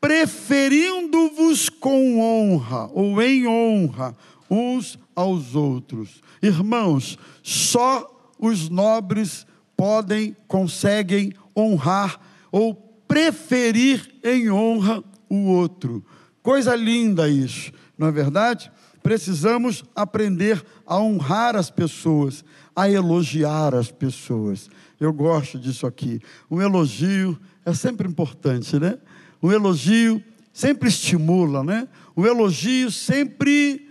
preferindo-vos 0.00 1.68
com 1.68 2.20
honra 2.20 2.88
ou 2.92 3.20
em 3.20 3.46
honra 3.46 4.16
uns 4.50 4.98
aos 5.14 5.54
outros. 5.54 6.22
Irmãos, 6.42 7.18
só 7.42 8.32
os 8.38 8.68
nobres 8.68 9.46
podem, 9.76 10.36
conseguem 10.46 11.32
honrar 11.56 12.20
ou 12.50 12.74
preferir 13.06 14.14
em 14.22 14.50
honra 14.50 15.02
o 15.28 15.46
outro. 15.46 16.04
Coisa 16.42 16.74
linda 16.74 17.28
isso, 17.28 17.72
não 17.96 18.08
é 18.08 18.12
verdade? 18.12 18.70
Precisamos 19.02 19.84
aprender 19.94 20.62
a 20.86 20.98
honrar 20.98 21.56
as 21.56 21.70
pessoas, 21.70 22.44
a 22.74 22.90
elogiar 22.90 23.74
as 23.74 23.90
pessoas. 23.90 24.68
Eu 25.00 25.12
gosto 25.12 25.58
disso 25.58 25.86
aqui. 25.86 26.20
Um 26.50 26.60
elogio 26.60 27.38
é 27.64 27.72
sempre 27.72 28.08
importante, 28.08 28.78
né? 28.78 28.98
O 29.40 29.52
elogio 29.52 30.22
sempre 30.52 30.88
estimula, 30.88 31.62
né? 31.62 31.88
O 32.14 32.26
elogio 32.26 32.90
sempre 32.90 33.87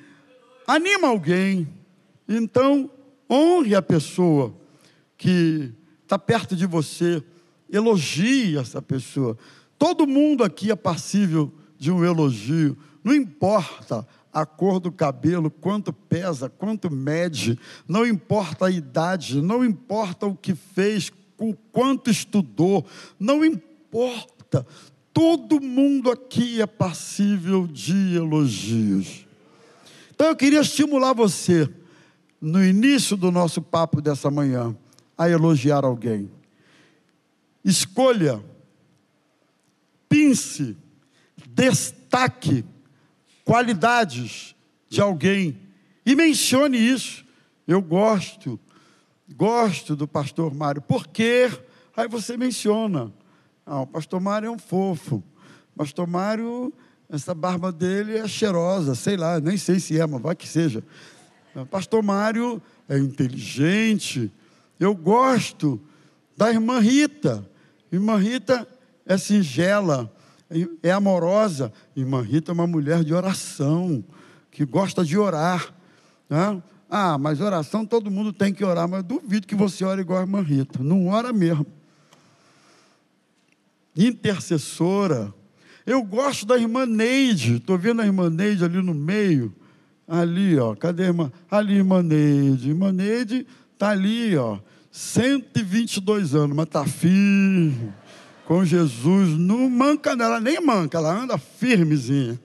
anima 0.68 1.08
alguém. 1.08 1.68
Então, 2.28 2.92
honre 3.32 3.74
a 3.74 3.82
pessoa 3.82 4.54
que 5.18 5.74
está 6.04 6.20
perto 6.20 6.56
de 6.56 6.66
você, 6.66 7.24
elogie 7.72 8.58
essa 8.58 8.82
pessoa. 8.82 9.38
Todo 9.80 10.06
mundo 10.06 10.44
aqui 10.44 10.70
é 10.70 10.76
passível 10.76 11.52
de 11.78 11.92
um 11.92 12.04
elogio, 12.04 12.78
não 13.04 13.14
importa 13.14 14.06
a 14.34 14.46
cor 14.46 14.80
do 14.80 14.92
cabelo, 14.92 15.50
quanto 15.50 15.92
pesa, 15.92 16.50
quanto 16.50 16.92
mede, 16.92 17.58
não 17.88 18.06
importa 18.06 18.66
a 18.66 18.72
idade, 18.72 19.42
não 19.42 19.66
importa 19.66 20.28
o 20.28 20.36
que 20.36 20.54
fez, 20.54 21.12
o 21.40 21.54
quanto 21.72 22.10
estudou, 22.10 22.86
não 23.20 23.44
importa. 23.44 24.66
Todo 25.14 25.62
mundo 25.62 26.12
aqui 26.12 26.62
é 26.62 26.68
passível 26.68 27.66
de 27.66 28.16
elogios. 28.16 29.27
Então 30.18 30.30
eu 30.30 30.36
queria 30.36 30.62
estimular 30.62 31.14
você, 31.14 31.72
no 32.42 32.66
início 32.66 33.16
do 33.16 33.32
nosso 33.32 33.62
papo 33.62 34.02
dessa 34.02 34.32
manhã, 34.32 34.76
a 35.16 35.30
elogiar 35.30 35.86
alguém. 35.86 36.32
Escolha, 37.64 38.44
pince, 40.10 40.76
destaque 41.50 42.66
qualidades 43.46 44.56
de 44.90 45.00
alguém 45.00 45.56
e 46.04 46.16
mencione 46.16 46.80
isso. 46.80 47.24
Eu 47.68 47.80
gosto, 47.80 48.60
gosto 49.36 49.96
do 49.96 50.08
pastor 50.08 50.52
Mário. 50.52 50.82
Por 50.82 51.06
quê? 51.06 51.48
Aí 51.96 52.08
você 52.08 52.36
menciona. 52.36 53.14
Ah, 53.64 53.82
o 53.82 53.88
pastor 53.88 54.20
Mário 54.20 54.48
é 54.48 54.52
um 54.52 54.58
fofo. 54.58 55.18
O 55.76 55.78
pastor 55.78 56.08
Mário, 56.08 56.74
essa 57.10 57.34
barba 57.34 57.72
dele 57.72 58.18
é 58.18 58.28
cheirosa, 58.28 58.96
sei 58.96 59.16
lá, 59.16 59.40
nem 59.40 59.58
sei 59.58 59.80
se 59.80 60.00
é, 60.00 60.06
mas 60.06 60.22
vai 60.22 60.36
que 60.36 60.48
seja. 60.48 60.84
Pastor 61.72 62.04
Mário 62.04 62.62
é 62.88 62.98
inteligente. 62.98 64.32
Eu 64.80 64.94
gosto 64.94 65.80
da 66.36 66.52
irmã 66.52 66.80
Rita. 66.80 67.48
Irmã 67.92 68.18
Rita 68.18 68.68
é 69.06 69.18
singela, 69.18 70.14
é 70.84 70.92
amorosa. 70.92 71.72
Irmã 71.96 72.22
Rita 72.22 72.52
é 72.52 72.54
uma 72.54 72.68
mulher 72.68 73.04
de 73.04 73.14
oração, 73.14 74.04
que 74.52 74.66
gosta 74.66 75.04
de 75.04 75.18
orar. 75.18 75.74
Né? 76.30 76.62
Ah, 76.90 77.18
mas 77.18 77.42
oração 77.42 77.86
todo 77.86 78.12
mundo 78.12 78.32
tem 78.32 78.54
que 78.54 78.64
orar, 78.64 78.88
mas 78.88 79.04
duvido 79.04 79.48
que 79.48 79.56
você 79.56 79.84
ore 79.84 80.02
igual 80.02 80.20
a 80.20 80.24
irmã 80.24 80.42
Rita. 80.42 80.84
Não 80.84 81.08
ora 81.08 81.34
mesmo 81.34 81.66
intercessora. 83.96 85.34
Eu 85.88 86.04
gosto 86.04 86.46
da 86.46 86.58
irmã 86.58 86.86
Neide, 86.86 87.56
estou 87.56 87.78
vendo 87.78 88.02
a 88.02 88.06
irmã 88.06 88.30
Neide 88.30 88.66
ali 88.66 88.84
no 88.84 88.94
meio. 88.94 89.56
Ali, 90.06 90.60
ó, 90.60 90.76
cadê 90.76 91.04
a 91.04 91.08
irmã? 91.08 91.32
Ali, 91.50 91.76
irmã 91.76 92.04
Neide. 92.04 92.72
Irmã 92.72 92.92
Neide 92.92 93.48
está 93.72 93.92
ali, 93.92 94.36
ó, 94.36 94.60
122 94.92 96.36
anos, 96.36 96.54
mas 96.54 96.66
está 96.66 96.86
firme, 96.86 97.94
com 98.44 98.66
Jesus. 98.66 99.38
Não 99.38 99.70
manca 99.70 100.14
nela, 100.14 100.42
nem 100.42 100.60
manca, 100.60 100.98
ela 100.98 101.24
anda 101.24 101.38
firmezinha. 101.38 102.38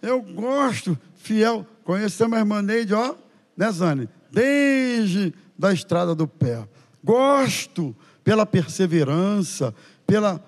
Eu 0.00 0.22
gosto, 0.22 0.96
fiel. 1.16 1.66
Conhecemos 1.82 2.36
a 2.36 2.40
irmã 2.40 2.62
Neide, 2.62 2.94
ó, 2.94 3.16
né, 3.56 3.72
Zane? 3.72 4.08
Desde 4.30 5.34
da 5.58 5.72
estrada 5.72 6.14
do 6.14 6.28
pé. 6.28 6.62
Gosto 7.02 7.92
pela 8.22 8.46
perseverança, 8.46 9.74
pela 10.06 10.40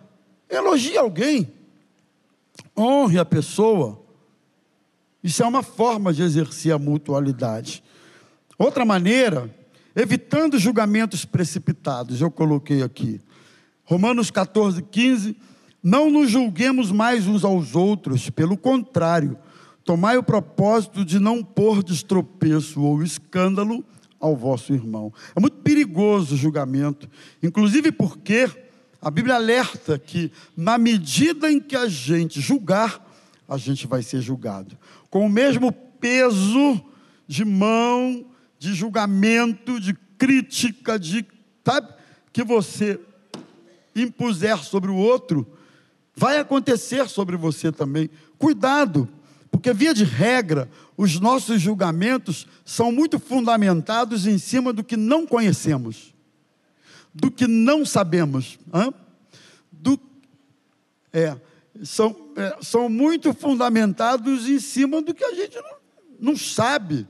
Elogie 0.48 0.96
alguém, 0.96 1.52
honre 2.80 3.18
a 3.18 3.24
pessoa. 3.24 4.00
Isso 5.22 5.42
é 5.42 5.46
uma 5.46 5.62
forma 5.62 6.12
de 6.12 6.22
exercer 6.22 6.72
a 6.72 6.78
mutualidade. 6.78 7.82
Outra 8.58 8.84
maneira, 8.84 9.54
evitando 9.94 10.58
julgamentos 10.58 11.24
precipitados, 11.24 12.20
eu 12.20 12.30
coloquei 12.30 12.82
aqui. 12.82 13.20
Romanos 13.84 14.30
14, 14.30 14.82
15. 14.82 15.36
Não 15.82 16.10
nos 16.10 16.30
julguemos 16.30 16.90
mais 16.90 17.26
uns 17.26 17.44
aos 17.44 17.74
outros, 17.74 18.28
pelo 18.28 18.56
contrário, 18.56 19.38
tomai 19.84 20.18
o 20.18 20.22
propósito 20.22 21.04
de 21.04 21.18
não 21.18 21.42
pôr 21.42 21.82
destropeço 21.82 22.82
ou 22.82 23.02
escândalo 23.02 23.84
ao 24.20 24.36
vosso 24.36 24.74
irmão. 24.74 25.12
É 25.34 25.40
muito 25.40 25.56
perigoso 25.58 26.34
o 26.34 26.38
julgamento, 26.38 27.08
inclusive 27.42 27.90
porque 27.90 28.48
a 29.02 29.10
Bíblia 29.10 29.36
alerta 29.36 29.98
que, 29.98 30.30
na 30.56 30.76
medida 30.76 31.50
em 31.50 31.58
que 31.58 31.74
a 31.74 31.88
gente 31.88 32.40
julgar, 32.40 33.06
a 33.48 33.56
gente 33.56 33.86
vai 33.86 34.02
ser 34.02 34.20
julgado. 34.20 34.76
Com 35.08 35.24
o 35.24 35.28
mesmo 35.28 35.72
peso 35.72 36.80
de 37.26 37.44
mão, 37.44 38.26
de 38.58 38.74
julgamento, 38.74 39.80
de 39.80 39.94
crítica, 40.18 40.98
de. 40.98 41.24
Sabe? 41.64 41.94
Que 42.32 42.44
você 42.44 43.00
impuser 43.96 44.58
sobre 44.58 44.90
o 44.90 44.96
outro, 44.96 45.46
vai 46.14 46.38
acontecer 46.38 47.08
sobre 47.08 47.36
você 47.36 47.72
também. 47.72 48.10
Cuidado, 48.38 49.08
porque, 49.50 49.72
via 49.72 49.94
de 49.94 50.04
regra, 50.04 50.70
os 50.96 51.18
nossos 51.18 51.60
julgamentos 51.60 52.46
são 52.64 52.92
muito 52.92 53.18
fundamentados 53.18 54.26
em 54.26 54.38
cima 54.38 54.72
do 54.72 54.84
que 54.84 54.96
não 54.96 55.26
conhecemos 55.26 56.14
do 57.14 57.30
que 57.30 57.46
não 57.46 57.84
sabemos. 57.84 58.58
Do, 59.70 59.98
é, 61.12 61.36
são, 61.82 62.14
é, 62.36 62.56
são 62.62 62.88
muito 62.88 63.32
fundamentados 63.32 64.48
em 64.48 64.58
cima 64.58 65.02
do 65.02 65.14
que 65.14 65.24
a 65.24 65.34
gente 65.34 65.56
não, 65.56 66.32
não 66.32 66.36
sabe, 66.36 67.06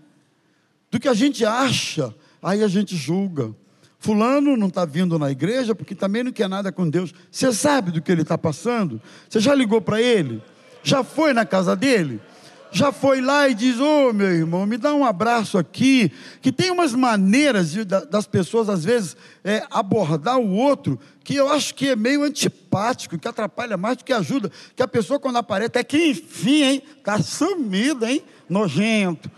do 0.91 0.99
que 0.99 1.09
a 1.09 1.15
gente 1.15 1.45
acha, 1.45 2.15
aí 2.43 2.63
a 2.63 2.69
gente 2.69 2.97
julga. 2.97 3.55
Fulano 3.99 4.57
não 4.57 4.69
está 4.69 4.87
vindo 4.87 5.19
na 5.19 5.31
igreja 5.31 5.75
porque 5.75 5.95
também 5.95 6.25
não 6.25 6.33
quer 6.33 6.49
nada 6.49 6.73
com 6.73 6.89
Deus. 6.89 7.13
Você 7.31 7.53
sabe 7.53 7.91
do 7.91 8.01
que 8.01 8.11
ele 8.11 8.23
está 8.23 8.39
passando? 8.39 9.01
Você 9.29 9.41
já 9.41 9.55
ligou 9.55 9.81
para 9.81 10.01
ele? 10.01 10.43
Já 10.83 11.05
foi 11.05 11.35
na 11.35 11.45
casa 11.45 11.77
dele? 11.77 12.19
Já 12.73 12.93
foi 12.93 13.21
lá 13.21 13.49
e 13.49 13.55
diz: 13.55 13.79
Ô 13.79 14.09
oh, 14.09 14.13
meu 14.13 14.31
irmão, 14.31 14.67
me 14.67 14.77
dá 14.77 14.95
um 14.95 15.05
abraço 15.05 15.59
aqui. 15.59 16.13
Que 16.41 16.53
tem 16.53 16.71
umas 16.71 16.95
maneiras 16.95 17.75
das 18.11 18.27
pessoas, 18.27 18.69
às 18.69 18.85
vezes, 18.85 19.17
é, 19.45 19.67
abordar 19.71 20.39
o 20.39 20.55
outro, 20.55 20.99
que 21.25 21.35
eu 21.35 21.49
acho 21.49 21.75
que 21.75 21.89
é 21.89 21.97
meio 21.97 22.23
antipático, 22.23 23.19
que 23.19 23.29
atrapalha 23.29 23.77
mais 23.77 23.97
do 23.97 24.05
que 24.05 24.13
ajuda. 24.13 24.51
Que 24.75 24.83
a 24.83 24.89
pessoa, 24.89 25.19
quando 25.19 25.37
aparece, 25.37 25.73
é 25.75 25.85
que 25.85 26.11
enfim, 26.11 26.63
hein? 26.63 26.83
Está 26.99 27.21
sumida, 27.23 28.11
hein? 28.11 28.23
Nojento. 28.49 29.31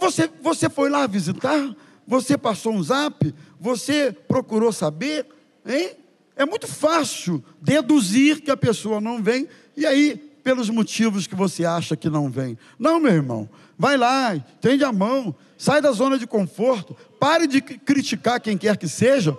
Você, 0.00 0.30
você 0.40 0.68
foi 0.68 0.88
lá 0.88 1.06
visitar? 1.06 1.74
Você 2.06 2.38
passou 2.38 2.72
um 2.72 2.82
zap? 2.82 3.34
Você 3.60 4.12
procurou 4.26 4.72
saber? 4.72 5.26
Hein? 5.66 5.90
É 6.36 6.46
muito 6.46 6.68
fácil 6.68 7.44
deduzir 7.60 8.40
que 8.40 8.50
a 8.50 8.56
pessoa 8.56 9.00
não 9.00 9.20
vem, 9.20 9.48
e 9.76 9.84
aí 9.84 10.27
pelos 10.48 10.70
motivos 10.70 11.26
que 11.26 11.34
você 11.34 11.66
acha 11.66 11.94
que 11.94 12.08
não 12.08 12.30
vem. 12.30 12.56
Não, 12.78 12.98
meu 12.98 13.12
irmão. 13.12 13.46
Vai 13.78 13.98
lá, 13.98 14.34
tende 14.62 14.82
a 14.82 14.90
mão, 14.90 15.34
sai 15.58 15.82
da 15.82 15.92
zona 15.92 16.18
de 16.18 16.26
conforto, 16.26 16.96
pare 17.20 17.46
de 17.46 17.60
criticar 17.60 18.40
quem 18.40 18.56
quer 18.56 18.78
que 18.78 18.88
seja, 18.88 19.36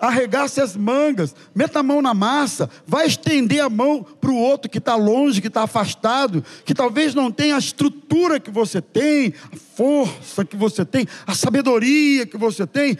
arregace 0.00 0.60
as 0.60 0.76
mangas, 0.76 1.34
meta 1.54 1.80
a 1.80 1.82
mão 1.82 2.00
na 2.00 2.14
massa, 2.14 2.70
vai 2.86 3.06
estender 3.06 3.60
a 3.60 3.68
mão 3.68 4.02
para 4.02 4.30
o 4.30 4.36
outro 4.36 4.70
que 4.70 4.78
está 4.78 4.94
longe, 4.94 5.40
que 5.40 5.48
está 5.48 5.62
afastado, 5.62 6.44
que 6.64 6.74
talvez 6.74 7.14
não 7.14 7.30
tenha 7.30 7.56
a 7.56 7.58
estrutura 7.58 8.38
que 8.38 8.50
você 8.50 8.80
tem, 8.80 9.34
a 9.52 9.56
força 9.56 10.44
que 10.44 10.56
você 10.56 10.84
tem, 10.84 11.06
a 11.26 11.34
sabedoria 11.34 12.26
que 12.26 12.36
você 12.36 12.66
tem, 12.66 12.96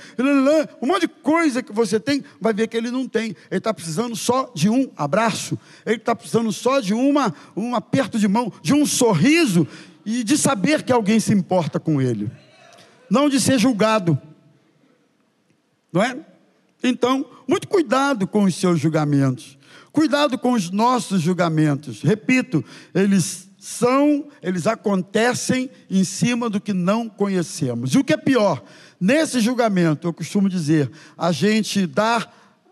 um 0.81 0.87
monte 0.87 1.02
de 1.02 1.09
coisa 1.09 1.62
que 1.62 1.73
você 1.73 2.00
tem, 2.00 2.25
vai 2.40 2.52
ver 2.52 2.69
que 2.69 2.76
ele 2.76 2.90
não 2.90 3.07
tem. 3.07 3.37
Ele 3.50 3.59
está 3.59 3.73
precisando 3.73 4.17
só 4.17 4.50
de 4.55 4.69
um 4.69 4.90
abraço, 4.97 5.59
ele 5.87 5.97
está 5.97 6.14
precisando 6.14 6.52
só 6.52 6.81
de 6.81 6.95
uma, 6.95 7.35
um 7.57 7.75
aperto 7.75 8.19
de 8.19 8.28
mão, 8.28 8.52
de 8.62 8.75
um 8.75 8.85
sorriso 8.85 9.67
e 10.05 10.25
de 10.25 10.37
saber 10.37 10.83
que 10.83 10.93
alguém 10.93 11.21
se 11.21 11.33
importa 11.33 11.78
com 11.78 12.00
ele, 12.00 12.31
não 13.11 13.28
de 13.28 13.40
ser 13.40 13.59
julgado, 13.59 14.19
não 15.93 16.02
é? 16.02 16.28
Então, 16.83 17.27
muito 17.47 17.67
cuidado 17.69 18.27
com 18.27 18.45
os 18.45 18.55
seus 18.55 18.79
julgamentos. 18.81 19.59
Cuidado 19.93 20.39
com 20.39 20.53
os 20.53 20.71
nossos 20.71 21.21
julgamentos. 21.21 22.03
Repito, 22.03 22.65
eles 22.95 23.49
são, 23.59 24.29
eles 24.43 24.67
acontecem 24.67 25.71
em 25.91 26.05
cima 26.05 26.49
do 26.49 26.61
que 26.61 26.73
não 26.73 27.09
conhecemos. 27.09 27.93
E 27.93 27.99
o 27.99 28.05
que 28.05 28.13
é 28.13 28.17
pior, 28.17 28.63
nesse 29.01 29.41
julgamento, 29.41 30.07
eu 30.07 30.13
costumo 30.13 30.49
dizer, 30.49 30.91
a 31.17 31.33
gente 31.33 31.87
dá 31.87 32.29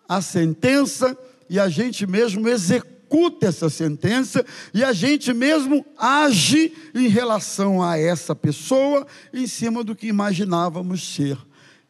a 0.08 0.20
sentença 0.20 1.16
e 1.50 1.58
a 1.58 1.68
gente 1.68 2.06
mesmo 2.06 2.48
executa 2.48 3.46
essa 3.46 3.68
sentença 3.68 4.44
e 4.72 4.82
a 4.82 4.92
gente 4.92 5.32
mesmo 5.32 5.84
age 5.98 6.72
em 6.94 7.08
relação 7.08 7.82
a 7.82 7.98
essa 7.98 8.34
pessoa 8.34 9.06
em 9.32 9.46
cima 9.46 9.82
do 9.82 9.94
que 9.94 10.06
imaginávamos 10.06 11.14
ser. 11.14 11.36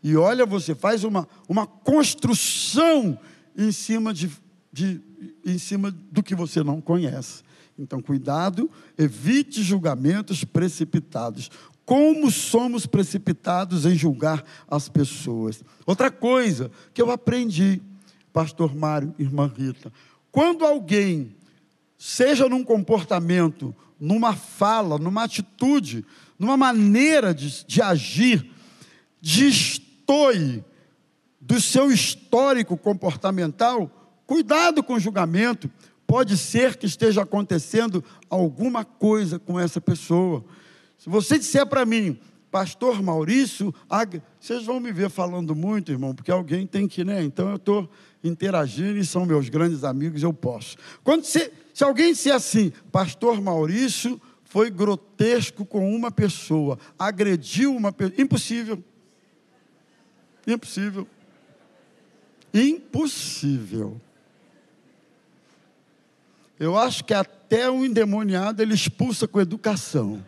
E 0.09 0.17
olha, 0.17 0.47
você 0.47 0.73
faz 0.73 1.03
uma, 1.03 1.27
uma 1.49 1.67
construção 1.67 3.19
em 3.59 3.73
cima, 3.73 4.15
de, 4.15 4.31
de, 4.73 5.01
em 5.45 5.59
cima 5.59 5.91
do 5.91 6.23
que 6.23 6.33
você 6.33 6.63
não 6.63 6.81
conhece. 6.81 7.43
Então, 7.77 8.01
cuidado, 8.01 8.71
evite 8.97 9.65
julgamentos 9.65 10.45
precipitados. 10.45 11.51
Como 11.85 12.31
somos 12.31 12.87
precipitados 12.87 13.85
em 13.85 13.97
julgar 13.97 14.45
as 14.71 14.89
pessoas. 14.89 15.65
Outra 15.85 16.09
coisa 16.09 16.71
que 16.95 17.03
eu 17.03 17.11
aprendi, 17.11 17.83
Pastor 18.33 18.77
Mário, 18.77 19.13
Irmã 19.19 19.53
Rita, 19.59 19.93
quando 20.31 20.65
alguém, 20.65 21.35
seja 21.99 22.49
num 22.49 22.63
comportamento, 22.63 23.75
numa 23.99 24.37
fala, 24.37 24.99
numa 25.01 25.25
atitude, 25.25 26.07
numa 26.39 26.57
maneira 26.57 27.35
de, 27.35 27.67
de 27.67 27.83
agir, 27.83 28.53
de 29.21 29.51
destoie 30.07 30.65
do 31.41 31.61
seu 31.61 31.91
histórico 31.91 32.77
comportamental, 32.77 33.91
cuidado 34.27 34.83
com 34.83 34.95
o 34.95 35.01
julgamento. 35.01 35.69
Pode 36.07 36.37
ser 36.37 36.77
que 36.77 36.87
esteja 36.87 37.23
acontecendo 37.23 38.03
alguma 38.31 38.85
coisa 38.85 39.39
com 39.39 39.59
essa 39.59 39.81
pessoa. 39.81 40.45
Se 40.97 41.09
você 41.09 41.39
disser 41.39 41.67
para 41.67 41.85
mim, 41.85 42.19
Pastor 42.51 43.03
Maurício, 43.03 43.75
vocês 44.41 44.65
vão 44.65 44.79
me 44.79 44.93
ver 44.93 45.11
falando 45.11 45.55
muito, 45.55 45.91
irmão, 45.91 46.15
porque 46.15 46.31
alguém 46.31 46.67
tem 46.67 46.87
que, 46.87 47.05
né? 47.05 47.23
Então 47.23 47.51
eu 47.51 47.57
estou 47.57 47.91
interagindo 48.23 48.99
e 48.99 49.05
são 49.05 49.27
meus 49.27 49.49
grandes 49.49 49.83
amigos, 49.85 50.23
eu 50.23 50.33
posso. 50.33 50.77
Quando 51.03 51.25
se, 51.25 51.53
se 51.75 51.85
alguém 51.85 52.13
disser 52.13 52.35
assim, 52.35 52.73
Pastor 52.93 53.41
Maurício 53.41 54.21
foi 54.45 54.71
grotesco 54.71 55.67
com 55.67 55.95
uma 55.95 56.11
pessoa, 56.11 56.79
agrediu 56.97 57.75
uma 57.75 57.93
pessoa, 57.93 58.21
impossível. 58.23 58.83
Impossível. 60.47 61.07
Impossível. 62.55 64.01
Eu 66.59 66.79
acho 66.79 67.05
que 67.05 67.13
até 67.13 67.71
o 67.71 67.85
endemoniado 67.85 68.63
ele 68.63 68.75
expulsa 68.75 69.29
com 69.29 69.41
educação. 69.41 70.25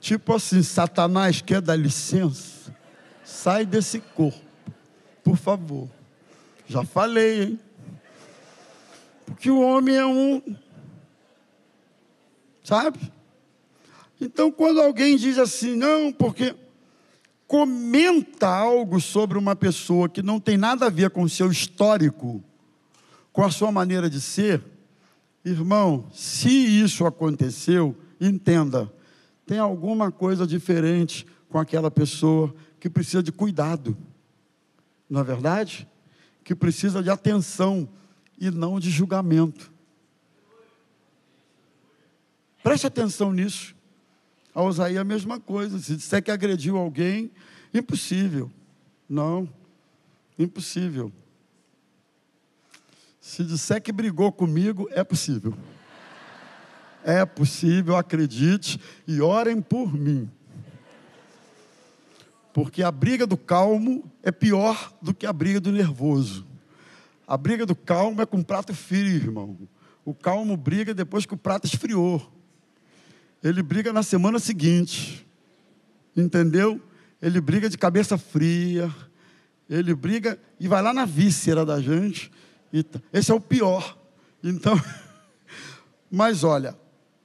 Tipo 0.00 0.34
assim, 0.34 0.62
Satanás 0.62 1.40
quer 1.40 1.60
dar 1.60 1.76
licença? 1.76 2.74
Sai 3.24 3.66
desse 3.66 4.00
corpo, 4.00 4.40
por 5.22 5.36
favor. 5.36 5.88
Já 6.66 6.84
falei, 6.84 7.42
hein? 7.42 7.60
Porque 9.24 9.50
o 9.50 9.60
homem 9.60 9.96
é 9.96 10.06
um. 10.06 10.42
Sabe? 12.62 13.12
Então, 14.20 14.50
quando 14.50 14.80
alguém 14.80 15.16
diz 15.16 15.38
assim, 15.38 15.76
não, 15.76 16.12
porque 16.12 16.54
comenta 17.46 18.48
algo 18.48 19.00
sobre 19.00 19.38
uma 19.38 19.54
pessoa 19.54 20.08
que 20.08 20.22
não 20.22 20.40
tem 20.40 20.56
nada 20.56 20.86
a 20.86 20.90
ver 20.90 21.10
com 21.10 21.22
o 21.22 21.28
seu 21.28 21.50
histórico, 21.50 22.42
com 23.32 23.44
a 23.44 23.50
sua 23.50 23.70
maneira 23.70 24.10
de 24.10 24.20
ser, 24.20 24.62
irmão, 25.44 26.06
se 26.12 26.48
isso 26.48 27.06
aconteceu, 27.06 27.94
entenda, 28.20 28.92
tem 29.46 29.58
alguma 29.58 30.10
coisa 30.10 30.46
diferente 30.46 31.26
com 31.48 31.58
aquela 31.58 31.90
pessoa 31.90 32.52
que 32.80 32.90
precisa 32.90 33.22
de 33.22 33.30
cuidado, 33.30 33.96
não 35.08 35.20
é 35.20 35.24
verdade? 35.24 35.88
Que 36.42 36.54
precisa 36.54 37.02
de 37.02 37.10
atenção 37.10 37.88
e 38.38 38.50
não 38.50 38.80
de 38.80 38.90
julgamento. 38.90 39.70
Preste 42.62 42.86
atenção 42.88 43.32
nisso. 43.32 43.75
A 44.56 44.62
Osaí 44.62 44.96
a 44.96 45.04
mesma 45.04 45.38
coisa. 45.38 45.78
Se 45.78 45.94
disser 45.94 46.22
que 46.22 46.30
agrediu 46.30 46.78
alguém, 46.78 47.30
impossível. 47.74 48.50
Não, 49.06 49.46
impossível. 50.38 51.12
Se 53.20 53.44
disser 53.44 53.82
que 53.82 53.92
brigou 53.92 54.32
comigo, 54.32 54.88
é 54.92 55.04
possível. 55.04 55.52
É 57.04 57.22
possível, 57.26 57.96
acredite, 57.96 58.80
e 59.06 59.20
orem 59.20 59.60
por 59.60 59.92
mim. 59.92 60.26
Porque 62.54 62.82
a 62.82 62.90
briga 62.90 63.26
do 63.26 63.36
calmo 63.36 64.10
é 64.22 64.32
pior 64.32 64.90
do 65.02 65.12
que 65.12 65.26
a 65.26 65.34
briga 65.34 65.60
do 65.60 65.70
nervoso. 65.70 66.46
A 67.28 67.36
briga 67.36 67.66
do 67.66 67.76
calmo 67.76 68.22
é 68.22 68.26
com 68.26 68.42
prato 68.42 68.72
frio, 68.72 69.16
irmão. 69.16 69.68
O 70.02 70.14
calmo 70.14 70.56
briga 70.56 70.94
depois 70.94 71.26
que 71.26 71.34
o 71.34 71.38
prato 71.38 71.66
esfriou 71.66 72.32
ele 73.48 73.62
briga 73.62 73.92
na 73.92 74.02
semana 74.02 74.38
seguinte. 74.38 75.26
Entendeu? 76.16 76.80
Ele 77.20 77.40
briga 77.40 77.68
de 77.68 77.78
cabeça 77.78 78.18
fria. 78.18 78.92
Ele 79.68 79.94
briga 79.94 80.38
e 80.58 80.66
vai 80.66 80.82
lá 80.82 80.92
na 80.92 81.04
víscera 81.04 81.64
da 81.64 81.80
gente. 81.80 82.30
Esse 83.12 83.30
é 83.30 83.34
o 83.34 83.40
pior. 83.40 83.96
Então, 84.42 84.80
mas 86.10 86.44
olha, 86.44 86.76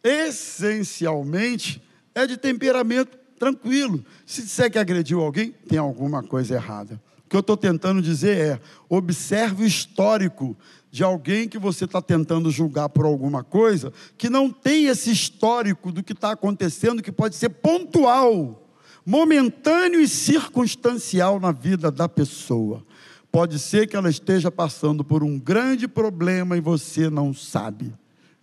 essencialmente 0.03 1.81
é 2.13 2.25
de 2.27 2.37
temperamento 2.37 3.17
tranquilo. 3.37 4.03
Se 4.25 4.43
disser 4.43 4.71
que 4.71 4.77
agrediu 4.77 5.21
alguém, 5.21 5.51
tem 5.67 5.79
alguma 5.79 6.21
coisa 6.21 6.55
errada. 6.55 7.01
O 7.25 7.29
que 7.29 7.35
eu 7.35 7.41
estou 7.41 7.57
tentando 7.57 8.01
dizer 8.01 8.37
é: 8.37 8.61
observe 8.89 9.63
o 9.63 9.67
histórico 9.67 10.55
de 10.91 11.03
alguém 11.03 11.47
que 11.47 11.57
você 11.57 11.85
está 11.85 12.01
tentando 12.01 12.51
julgar 12.51 12.89
por 12.89 13.05
alguma 13.05 13.43
coisa, 13.43 13.93
que 14.17 14.29
não 14.29 14.49
tem 14.49 14.87
esse 14.87 15.09
histórico 15.09 15.89
do 15.89 16.03
que 16.03 16.11
está 16.11 16.31
acontecendo, 16.31 17.01
que 17.01 17.13
pode 17.13 17.37
ser 17.37 17.49
pontual, 17.49 18.67
momentâneo 19.05 20.01
e 20.01 20.07
circunstancial 20.07 21.39
na 21.39 21.53
vida 21.53 21.89
da 21.89 22.09
pessoa. 22.09 22.85
Pode 23.31 23.57
ser 23.57 23.87
que 23.87 23.95
ela 23.95 24.09
esteja 24.09 24.51
passando 24.51 25.01
por 25.01 25.23
um 25.23 25.39
grande 25.39 25.87
problema 25.87 26.57
e 26.57 26.61
você 26.61 27.09
não 27.09 27.33
sabe. 27.33 27.93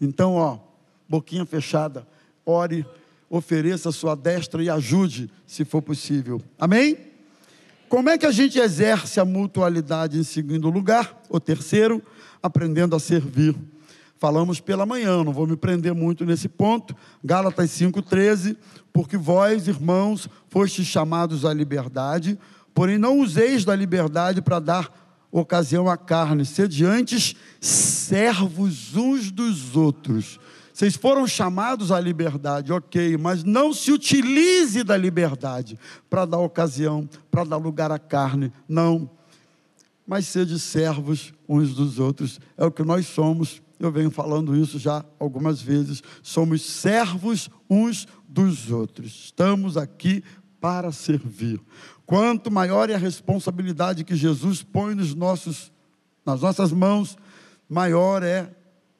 Então, 0.00 0.34
ó, 0.36 0.58
boquinha 1.06 1.44
fechada, 1.44 2.08
ore, 2.46 2.86
ofereça 3.28 3.90
a 3.90 3.92
sua 3.92 4.14
destra 4.14 4.62
e 4.62 4.70
ajude, 4.70 5.30
se 5.46 5.66
for 5.66 5.82
possível. 5.82 6.40
Amém? 6.58 6.96
Como 7.90 8.08
é 8.08 8.16
que 8.16 8.26
a 8.26 8.30
gente 8.30 8.58
exerce 8.58 9.20
a 9.20 9.24
mutualidade 9.24 10.18
em 10.18 10.22
segundo 10.22 10.70
lugar? 10.70 11.22
O 11.28 11.40
terceiro, 11.40 12.02
aprendendo 12.42 12.94
a 12.94 13.00
servir. 13.00 13.54
Falamos 14.18 14.60
pela 14.60 14.84
manhã, 14.84 15.22
não 15.22 15.32
vou 15.32 15.46
me 15.46 15.56
prender 15.56 15.94
muito 15.94 16.24
nesse 16.24 16.48
ponto. 16.48 16.94
Gálatas 17.22 17.70
5,13, 17.70 18.56
porque 18.92 19.16
vós, 19.16 19.68
irmãos, 19.68 20.28
fostes 20.48 20.86
chamados 20.86 21.44
à 21.44 21.54
liberdade, 21.54 22.38
porém 22.74 22.98
não 22.98 23.20
useis 23.20 23.64
da 23.64 23.76
liberdade 23.76 24.42
para 24.42 24.58
dar 24.58 25.08
ocasião 25.30 25.88
à 25.88 25.96
carne, 25.96 26.44
sede 26.44 26.84
antes 26.84 27.36
servos 27.60 28.96
uns 28.96 29.30
dos 29.30 29.76
outros. 29.76 30.40
Vocês 30.72 30.94
foram 30.94 31.26
chamados 31.26 31.90
à 31.90 31.98
liberdade, 32.00 32.72
ok, 32.72 33.16
mas 33.16 33.42
não 33.42 33.72
se 33.72 33.90
utilize 33.90 34.84
da 34.84 34.96
liberdade 34.96 35.78
para 36.08 36.24
dar 36.24 36.38
ocasião, 36.38 37.08
para 37.30 37.42
dar 37.42 37.56
lugar 37.56 37.90
à 37.90 37.98
carne, 37.98 38.52
não. 38.68 39.10
Mas 40.08 40.26
sede 40.26 40.58
servos 40.58 41.32
uns 41.48 41.74
dos 41.74 42.00
outros, 42.00 42.40
é 42.56 42.64
o 42.64 42.72
que 42.72 42.82
nós 42.82 43.06
somos 43.06 43.62
eu 43.78 43.92
venho 43.92 44.10
falando 44.10 44.56
isso 44.56 44.78
já 44.78 45.04
algumas 45.20 45.62
vezes. 45.62 46.02
Somos 46.22 46.62
servos 46.62 47.48
uns 47.70 48.08
dos 48.28 48.70
outros. 48.70 49.26
Estamos 49.26 49.76
aqui 49.76 50.22
para 50.60 50.90
servir. 50.90 51.60
Quanto 52.04 52.50
maior 52.50 52.90
é 52.90 52.94
a 52.94 52.98
responsabilidade 52.98 54.02
que 54.02 54.16
Jesus 54.16 54.62
põe 54.62 54.94
nos 54.94 55.14
nossos, 55.14 55.70
nas 56.26 56.40
nossas 56.40 56.72
mãos, 56.72 57.16
maior 57.68 58.22
é 58.22 58.52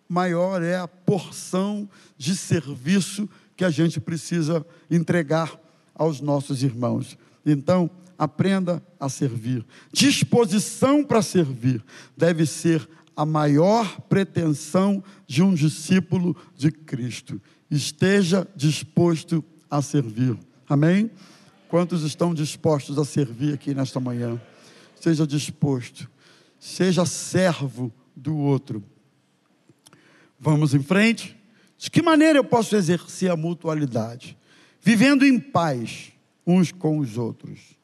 maior 0.09 0.63
é 0.63 0.79
a 0.79 0.89
porção 0.89 1.87
de 2.17 2.35
serviço 2.35 3.29
que 3.55 3.63
a 3.63 3.69
gente 3.69 4.01
precisa 4.01 4.65
entregar 4.91 5.61
aos 5.95 6.19
nossos 6.19 6.63
irmãos. 6.63 7.19
Então, 7.45 7.91
aprenda 8.19 8.83
a 8.99 9.09
servir. 9.09 9.65
Disposição 9.93 11.05
para 11.05 11.23
servir 11.23 11.83
deve 12.17 12.45
ser 12.45 12.87
a 13.17 13.25
maior 13.25 14.01
pretensão 14.03 15.03
de 15.27 15.43
um 15.43 15.55
discípulo 15.55 16.37
de 16.57 16.71
Cristo. 16.71 17.41
Esteja 17.71 18.47
disposto 18.57 19.45
a 19.71 19.81
servir. 19.81 20.37
Amém? 20.69 21.11
Quantos 21.69 22.03
estão 22.03 22.35
dispostos 22.35 22.99
a 22.99 23.05
servir 23.05 23.55
aqui 23.55 23.75
nesta 23.75 24.01
manhã? 24.01 24.41
Seja 25.01 25.27
disposto. 25.27 26.11
Seja 26.59 27.05
servo 27.07 27.93
do 28.17 28.37
outro. 28.37 28.83
Vamos 30.41 30.75
em 30.75 30.83
frente? 30.83 31.37
De 31.77 31.91
que 31.91 32.03
maneira 32.03 32.39
eu 32.39 32.45
posso 32.45 32.75
exercer 32.75 33.31
a 33.31 33.37
mutualidade? 33.37 34.37
Vivendo 34.81 35.25
em 35.25 35.39
paz 35.39 36.13
uns 36.47 36.73
com 36.73 36.99
os 36.99 37.19
outros. 37.19 37.78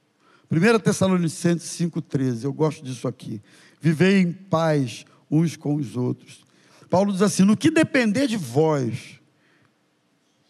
1 0.54 0.78
Tessalonicenses 0.78 1.68
5,13, 1.80 2.44
eu 2.44 2.52
gosto 2.52 2.84
disso 2.84 3.08
aqui. 3.08 3.40
Viver 3.80 4.20
em 4.20 4.32
paz 4.32 5.04
uns 5.30 5.56
com 5.56 5.74
os 5.74 5.96
outros. 5.96 6.44
Paulo 6.88 7.12
diz 7.12 7.22
assim: 7.22 7.42
no 7.42 7.56
que 7.56 7.70
depender 7.70 8.26
de 8.26 8.36
vós, 8.36 9.20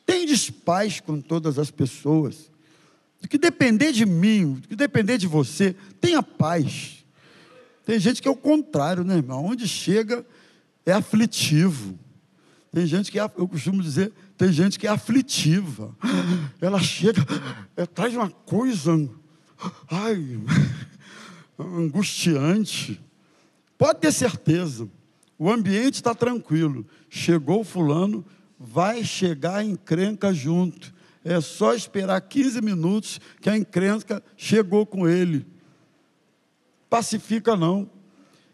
tendes 0.05 0.51
paz 0.51 1.01
com 1.01 1.21
todas 1.21 1.59
as 1.59 1.71
pessoas. 1.71 2.51
Do 3.21 3.29
que 3.29 3.39
depender 3.39 3.93
de 3.93 4.05
mim, 4.05 4.55
do 4.55 4.69
que 4.69 4.77
depender 4.77 5.17
de 5.17 5.27
você, 5.27 5.75
tenha 5.99 6.23
paz. 6.23 7.03
Tem 7.87 7.99
gente 7.99 8.21
que 8.21 8.29
é 8.29 8.31
o 8.31 8.37
contrário, 8.37 9.03
né, 9.03 9.17
irmão? 9.17 9.47
Onde 9.47 9.67
chega 9.67 10.25
é 10.85 10.93
aflitivo. 10.93 11.99
Tem 12.71 12.87
gente 12.87 13.11
que 13.11 13.19
é, 13.19 13.23
eu 13.23 13.49
costumo 13.49 13.83
dizer, 13.83 14.13
tem 14.37 14.53
gente 14.53 14.79
que 14.79 14.87
é 14.87 14.91
aflitiva. 14.91 15.97
Ela 16.61 16.81
chega, 16.81 17.25
é, 17.77 17.87
traz 17.87 18.15
uma 18.15 18.29
coisa, 18.29 19.09
ai, 19.91 20.39
angustiante. 21.59 23.01
Pode 23.77 24.01
ter 24.01 24.13
certeza, 24.13 24.89
o 25.39 25.51
ambiente 25.51 25.95
está 25.95 26.15
tranquilo. 26.15 26.87
Chegou 27.09 27.65
fulano, 27.65 28.25
vai 28.59 29.05
chegar 29.05 29.57
a 29.57 29.65
encrenca 29.65 30.33
junto. 30.33 30.93
É 31.25 31.41
só 31.41 31.75
esperar 31.75 32.21
15 32.21 32.61
minutos 32.61 33.21
que 33.41 33.49
a 33.49 33.57
encrenca 33.57 34.23
chegou 34.37 34.85
com 34.85 35.09
ele. 35.09 35.47
Pacifica 36.89 37.57
não. 37.57 37.91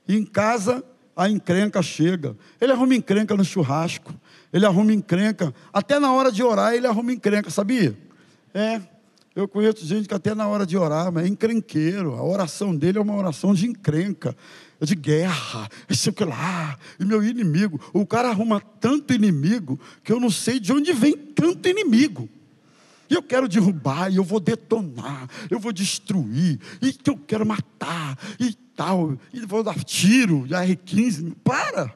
Em 0.08 0.24
casa, 0.24 0.84
a 1.16 1.28
encrenca 1.28 1.82
chega. 1.82 2.36
Ele 2.60 2.72
arruma 2.72 2.94
encrenca 2.94 3.36
no 3.36 3.44
churrasco. 3.44 4.14
Ele 4.52 4.64
arruma 4.64 4.92
encrenca. 4.92 5.54
Até 5.72 5.98
na 5.98 6.12
hora 6.12 6.32
de 6.32 6.42
orar, 6.42 6.74
ele 6.74 6.86
arruma 6.86 7.12
encrenca, 7.12 7.50
sabia? 7.50 7.96
É. 8.54 8.80
Eu 9.40 9.48
conheço 9.48 9.86
gente 9.86 10.06
que 10.06 10.12
até 10.12 10.34
na 10.34 10.46
hora 10.46 10.66
de 10.66 10.76
orar, 10.76 11.10
mas 11.10 11.24
é 11.24 11.28
encrenqueiro. 11.28 12.14
A 12.14 12.22
oração 12.22 12.76
dele 12.76 12.98
é 12.98 13.00
uma 13.00 13.16
oração 13.16 13.54
de 13.54 13.66
encrenca 13.66 14.36
de 14.78 14.94
guerra, 14.94 15.66
e 15.88 15.96
sei 15.96 16.10
o 16.10 16.14
que 16.14 16.24
lá, 16.24 16.78
e 16.98 17.04
meu 17.06 17.24
inimigo. 17.24 17.80
O 17.94 18.06
cara 18.06 18.28
arruma 18.28 18.60
tanto 18.60 19.14
inimigo 19.14 19.80
que 20.04 20.12
eu 20.12 20.20
não 20.20 20.30
sei 20.30 20.60
de 20.60 20.72
onde 20.72 20.92
vem 20.92 21.16
tanto 21.16 21.66
inimigo. 21.68 22.28
E 23.08 23.14
eu 23.14 23.22
quero 23.22 23.48
derrubar, 23.48 24.12
e 24.12 24.16
eu 24.16 24.24
vou 24.24 24.40
detonar, 24.40 25.26
eu 25.50 25.58
vou 25.58 25.72
destruir, 25.72 26.60
e 26.82 26.92
que 26.92 27.08
eu 27.08 27.16
quero 27.16 27.46
matar, 27.46 28.18
e 28.38 28.52
tal, 28.76 29.18
e 29.32 29.40
vou 29.40 29.62
dar 29.62 29.82
tiro 29.84 30.46
de 30.46 30.54
R15. 30.54 31.34
Para! 31.42 31.94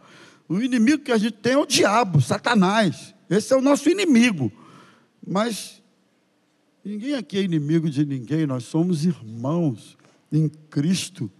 O 0.49 0.63
inimigo 0.63 1.05
que 1.05 1.13
a 1.13 1.19
gente 1.19 1.35
tem 1.35 1.53
é 1.53 1.59
o 1.59 1.67
diabo, 1.67 2.23
Satanás. 2.23 3.15
Esse 3.29 3.53
é 3.53 3.57
o 3.57 3.61
nosso 3.63 3.91
inimigo. 3.91 4.51
Mas 5.27 5.84
ninguém 6.85 7.15
aqui 7.15 7.39
é 7.39 7.43
inimigo 7.43 7.89
de 7.89 8.05
ninguém, 8.05 8.47
nós 8.47 8.65
somos 8.65 9.05
irmãos 9.05 9.97
em 10.31 10.49
Cristo. 10.49 11.31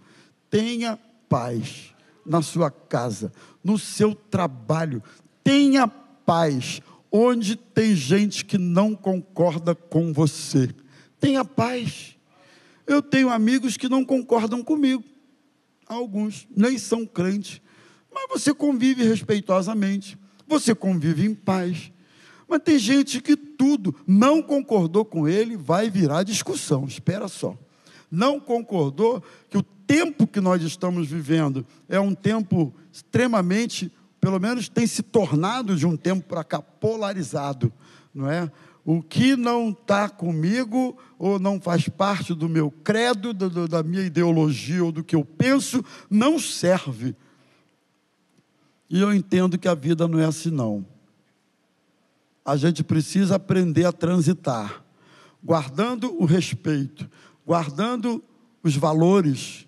Tenha 0.49 0.97
paz 1.29 1.93
na 2.25 2.41
sua 2.41 2.71
casa, 2.71 3.31
no 3.63 3.77
seu 3.77 4.15
trabalho. 4.15 5.03
Tenha 5.43 5.87
paz 5.87 6.81
onde 7.11 7.55
tem 7.55 7.95
gente 7.95 8.43
que 8.43 8.57
não 8.57 8.95
concorda 8.95 9.75
com 9.75 10.11
você. 10.11 10.69
Tenha 11.19 11.45
paz. 11.45 12.17
Eu 12.85 13.01
tenho 13.01 13.29
amigos 13.29 13.77
que 13.77 13.87
não 13.87 14.03
concordam 14.03 14.63
comigo. 14.63 15.03
Alguns 15.87 16.47
nem 16.55 16.77
são 16.77 17.05
crentes, 17.05 17.61
mas 18.13 18.27
você 18.29 18.53
convive 18.53 19.03
respeitosamente, 19.03 20.17
você 20.47 20.73
convive 20.73 21.25
em 21.25 21.33
paz. 21.33 21.91
Mas 22.47 22.61
tem 22.63 22.77
gente 22.77 23.21
que 23.21 23.35
tudo 23.35 23.95
não 24.05 24.41
concordou 24.41 25.03
com 25.03 25.27
ele, 25.27 25.57
vai 25.57 25.89
virar 25.89 26.23
discussão. 26.23 26.85
Espera 26.85 27.27
só. 27.27 27.57
Não 28.09 28.39
concordou 28.39 29.23
que 29.49 29.57
o 29.57 29.63
tempo 29.63 30.27
que 30.27 30.39
nós 30.39 30.61
estamos 30.61 31.07
vivendo 31.07 31.65
é 31.89 31.99
um 31.99 32.13
tempo 32.13 32.73
extremamente, 32.91 33.91
pelo 34.19 34.39
menos 34.39 34.69
tem 34.69 34.87
se 34.87 35.03
tornado 35.03 35.75
de 35.75 35.85
um 35.85 35.97
tempo 35.97 36.27
para 36.27 36.43
cá 36.43 36.61
polarizado, 36.61 37.71
não 38.13 38.29
é? 38.29 38.51
O 38.83 39.01
que 39.01 39.35
não 39.35 39.71
está 39.71 40.07
comigo 40.07 40.95
ou 41.17 41.39
não 41.39 41.59
faz 41.59 41.89
parte 41.89 42.35
do 42.35 42.47
meu 42.47 42.69
credo, 42.69 43.33
do, 43.33 43.67
da 43.67 43.81
minha 43.81 44.03
ideologia 44.03 44.83
ou 44.83 44.91
do 44.91 45.03
que 45.03 45.15
eu 45.15 45.25
penso, 45.25 45.83
não 46.07 46.37
serve. 46.37 47.15
E 48.87 49.01
eu 49.01 49.11
entendo 49.11 49.57
que 49.57 49.67
a 49.67 49.73
vida 49.73 50.07
não 50.07 50.19
é 50.19 50.25
assim, 50.25 50.51
não. 50.51 50.85
A 52.45 52.55
gente 52.55 52.83
precisa 52.83 53.35
aprender 53.35 53.85
a 53.85 53.91
transitar, 53.91 54.83
guardando 55.43 56.15
o 56.21 56.25
respeito, 56.25 57.09
guardando 57.45 58.23
os 58.63 58.75
valores 58.75 59.65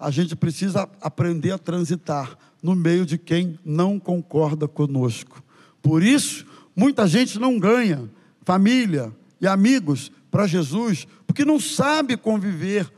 a 0.00 0.10
gente 0.10 0.34
precisa 0.34 0.88
aprender 1.02 1.52
a 1.52 1.58
transitar 1.58 2.36
no 2.62 2.74
meio 2.74 3.04
de 3.04 3.18
quem 3.18 3.58
não 3.62 4.00
concorda 4.00 4.66
conosco. 4.66 5.44
Por 5.82 6.02
isso, 6.02 6.46
muita 6.74 7.06
gente 7.06 7.38
não 7.38 7.58
ganha 7.58 8.10
família 8.42 9.14
e 9.38 9.46
amigos 9.46 10.10
para 10.30 10.46
Jesus, 10.46 11.06
porque 11.26 11.44
não 11.44 11.60
sabe 11.60 12.16
conviver 12.16 12.90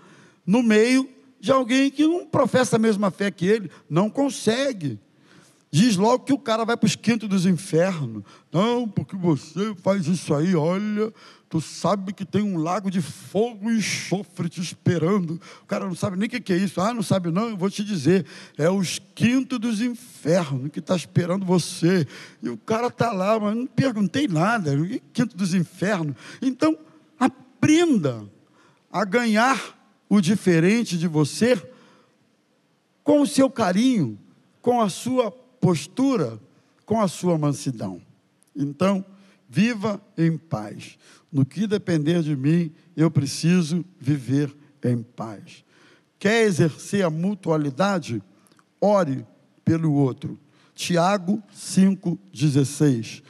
no 0.47 0.63
meio 0.63 1.09
de 1.41 1.51
alguém 1.51 1.91
que 1.91 2.07
não 2.07 2.25
professa 2.25 2.77
a 2.77 2.79
mesma 2.79 3.11
fé 3.11 3.33
que 3.33 3.47
ele, 3.47 3.69
não 3.91 4.09
consegue. 4.09 4.97
Diz 5.73 5.97
logo 5.97 6.25
que 6.25 6.33
o 6.33 6.39
cara 6.39 6.65
vai 6.65 6.77
para 6.77 6.87
os 6.87 6.95
quintos 6.95 7.29
dos 7.29 7.47
infernos. 7.47 8.23
Não, 8.53 8.87
porque 8.87 9.17
você 9.17 9.75
faz 9.83 10.07
isso 10.07 10.35
aí, 10.35 10.55
olha, 10.55 11.13
Tu 11.53 11.61
sabe 11.61 12.15
que 12.15 12.25
tem 12.25 12.41
um 12.41 12.57
lago 12.57 12.91
de 12.91 13.03
fogo 13.03 13.71
e 13.71 13.77
enxofre 13.77 14.49
te 14.49 14.59
esperando. 14.59 15.39
O 15.63 15.67
cara 15.67 15.85
não 15.85 15.95
sabe 15.95 16.17
nem 16.17 16.27
o 16.27 16.31
que 16.31 16.51
é 16.51 16.57
isso. 16.57 16.81
Ah, 16.81 16.95
não 16.95 17.03
sabe 17.03 17.31
não? 17.31 17.51
Eu 17.51 17.59
vou 17.59 17.69
te 17.69 17.85
dizer. 17.85 18.25
É 18.57 18.71
os 18.71 18.99
quintos 19.15 19.59
dos 19.59 19.83
infernos 19.83 20.71
que 20.71 20.79
está 20.79 20.97
esperando 20.97 21.45
você. 21.45 22.07
E 22.43 22.49
o 22.49 22.57
cara 22.57 22.87
está 22.87 23.13
lá, 23.13 23.39
mas 23.39 23.55
não 23.55 23.67
perguntei 23.67 24.27
nada. 24.27 24.71
Quinto 25.13 25.37
dos 25.37 25.53
infernos. 25.53 26.17
Então, 26.41 26.75
aprenda 27.21 28.25
a 28.91 29.05
ganhar 29.05 29.79
o 30.09 30.23
diferente 30.23 30.97
de 30.97 31.07
você 31.07 31.63
com 33.05 33.21
o 33.21 33.27
seu 33.27 33.51
carinho, 33.51 34.19
com 34.63 34.81
a 34.81 34.89
sua 34.89 35.31
postura, 35.62 36.40
com 36.85 37.01
a 37.01 37.07
sua 37.07 37.38
mansidão. 37.38 38.03
Então, 38.55 39.05
viva 39.48 40.03
em 40.18 40.37
paz. 40.37 40.98
No 41.31 41.46
que 41.46 41.68
depender 41.68 42.20
de 42.20 42.37
mim, 42.37 42.72
eu 42.96 43.09
preciso 43.09 43.85
viver 43.98 44.55
em 44.85 45.01
paz. 45.01 45.64
Quer 46.18 46.42
exercer 46.42 47.05
a 47.05 47.11
mutualidade? 47.11 48.20
Ore 48.81 49.25
pelo 49.64 49.92
outro. 49.92 50.37
Tiago 50.75 51.40
5,16. 51.57 53.22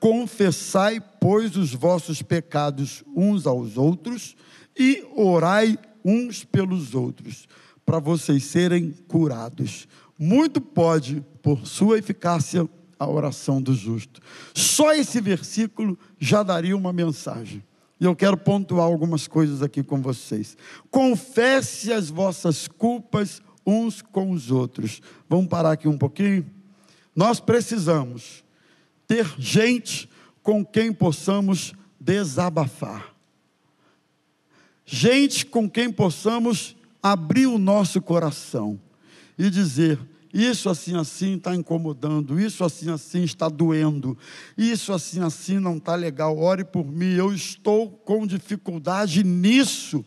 Confessai, 0.00 1.00
pois, 1.20 1.56
os 1.56 1.72
vossos 1.72 2.20
pecados 2.20 3.04
uns 3.14 3.46
aos 3.46 3.76
outros 3.76 4.36
e 4.76 5.06
orai 5.14 5.78
uns 6.04 6.44
pelos 6.44 6.94
outros, 6.94 7.46
para 7.84 8.00
vocês 8.00 8.42
serem 8.44 8.90
curados. 9.06 9.86
Muito 10.18 10.60
pode, 10.60 11.24
por 11.42 11.66
sua 11.66 11.98
eficácia, 11.98 12.68
a 12.98 13.06
oração 13.08 13.60
do 13.60 13.74
justo. 13.74 14.20
Só 14.54 14.92
esse 14.94 15.20
versículo 15.20 15.98
já 16.18 16.42
daria 16.42 16.76
uma 16.76 16.92
mensagem. 16.92 17.62
E 18.00 18.04
eu 18.04 18.14
quero 18.14 18.36
pontuar 18.36 18.86
algumas 18.86 19.26
coisas 19.26 19.62
aqui 19.62 19.82
com 19.82 20.00
vocês. 20.00 20.56
Confesse 20.90 21.92
as 21.92 22.10
vossas 22.10 22.68
culpas 22.68 23.42
uns 23.66 24.00
com 24.00 24.30
os 24.30 24.50
outros. 24.50 25.00
Vamos 25.28 25.48
parar 25.48 25.72
aqui 25.72 25.88
um 25.88 25.98
pouquinho? 25.98 26.46
Nós 27.14 27.40
precisamos 27.40 28.44
ter 29.06 29.26
gente 29.38 30.08
com 30.42 30.64
quem 30.64 30.92
possamos 30.92 31.74
desabafar. 31.98 33.14
Gente 34.84 35.44
com 35.44 35.68
quem 35.68 35.90
possamos 35.90 36.76
abrir 37.02 37.46
o 37.46 37.58
nosso 37.58 38.00
coração 38.00 38.78
e 39.38 39.50
dizer: 39.50 39.98
isso 40.32 40.68
assim 40.68 40.96
assim 40.96 41.36
está 41.36 41.54
incomodando, 41.54 42.38
isso 42.38 42.62
assim 42.64 42.90
assim 42.90 43.22
está 43.22 43.48
doendo, 43.48 44.16
isso 44.56 44.92
assim 44.92 45.20
assim 45.22 45.58
não 45.58 45.76
está 45.76 45.94
legal. 45.94 46.38
Ore 46.38 46.64
por 46.64 46.86
mim, 46.86 47.14
eu 47.14 47.32
estou 47.32 47.90
com 47.90 48.26
dificuldade 48.26 49.24
nisso. 49.24 50.04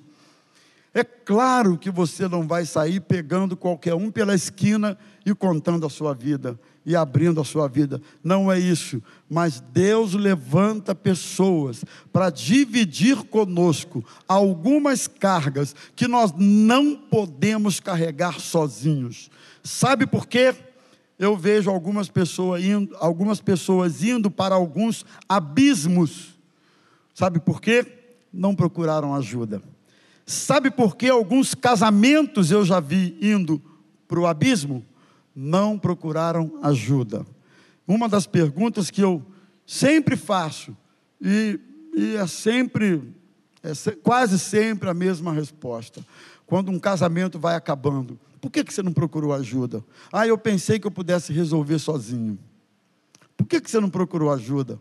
É 0.93 1.03
claro 1.03 1.77
que 1.77 1.91
você 1.91 2.27
não 2.27 2.47
vai 2.47 2.65
sair 2.65 2.99
pegando 2.99 3.55
qualquer 3.55 3.93
um 3.93 4.11
pela 4.11 4.33
esquina 4.33 4.97
e 5.25 5.33
contando 5.35 5.85
a 5.85 5.89
sua 5.89 6.13
vida 6.13 6.59
e 6.85 6.95
abrindo 6.95 7.39
a 7.39 7.43
sua 7.43 7.67
vida. 7.67 8.01
Não 8.23 8.51
é 8.51 8.59
isso. 8.59 9.01
Mas 9.29 9.59
Deus 9.59 10.13
levanta 10.13 10.95
pessoas 10.95 11.83
para 12.11 12.29
dividir 12.29 13.23
conosco 13.23 14.03
algumas 14.27 15.07
cargas 15.07 15.75
que 15.95 16.07
nós 16.07 16.33
não 16.37 16.95
podemos 16.95 17.79
carregar 17.79 18.39
sozinhos. 18.39 19.29
Sabe 19.63 20.07
por 20.07 20.27
quê? 20.27 20.55
Eu 21.17 21.35
vejo 21.35 21.69
algumas 21.69 22.07
pessoas 22.07 22.63
indo, 22.63 22.95
algumas 22.99 23.41
pessoas 23.41 24.03
indo 24.03 24.31
para 24.31 24.55
alguns 24.55 25.05
abismos. 25.27 26.39
Sabe 27.13 27.39
por 27.39 27.61
quê? 27.61 27.85
Não 28.31 28.55
procuraram 28.55 29.13
ajuda. 29.13 29.61
Sabe 30.25 30.71
por 30.71 30.95
que 30.95 31.09
alguns 31.09 31.53
casamentos 31.53 32.51
eu 32.51 32.63
já 32.63 32.79
vi 32.79 33.17
indo 33.21 33.61
para 34.07 34.19
o 34.19 34.27
abismo? 34.27 34.85
Não 35.41 35.79
procuraram 35.79 36.59
ajuda. 36.61 37.25
Uma 37.87 38.09
das 38.09 38.27
perguntas 38.27 38.91
que 38.91 38.99
eu 38.99 39.25
sempre 39.65 40.17
faço, 40.17 40.75
e, 41.21 41.57
e 41.95 42.17
é 42.17 42.27
sempre, 42.27 43.01
é 43.63 43.71
quase 44.03 44.37
sempre 44.37 44.89
a 44.89 44.93
mesma 44.93 45.31
resposta. 45.31 46.05
Quando 46.45 46.69
um 46.69 46.77
casamento 46.77 47.39
vai 47.39 47.55
acabando, 47.55 48.19
por 48.41 48.51
que, 48.51 48.65
que 48.65 48.73
você 48.73 48.83
não 48.83 48.91
procurou 48.91 49.31
ajuda? 49.31 49.81
Ah, 50.11 50.27
eu 50.27 50.37
pensei 50.37 50.77
que 50.77 50.85
eu 50.85 50.91
pudesse 50.91 51.31
resolver 51.31 51.79
sozinho. 51.79 52.37
Por 53.37 53.47
que, 53.47 53.61
que 53.61 53.71
você 53.71 53.79
não 53.79 53.89
procurou 53.89 54.33
ajuda? 54.33 54.77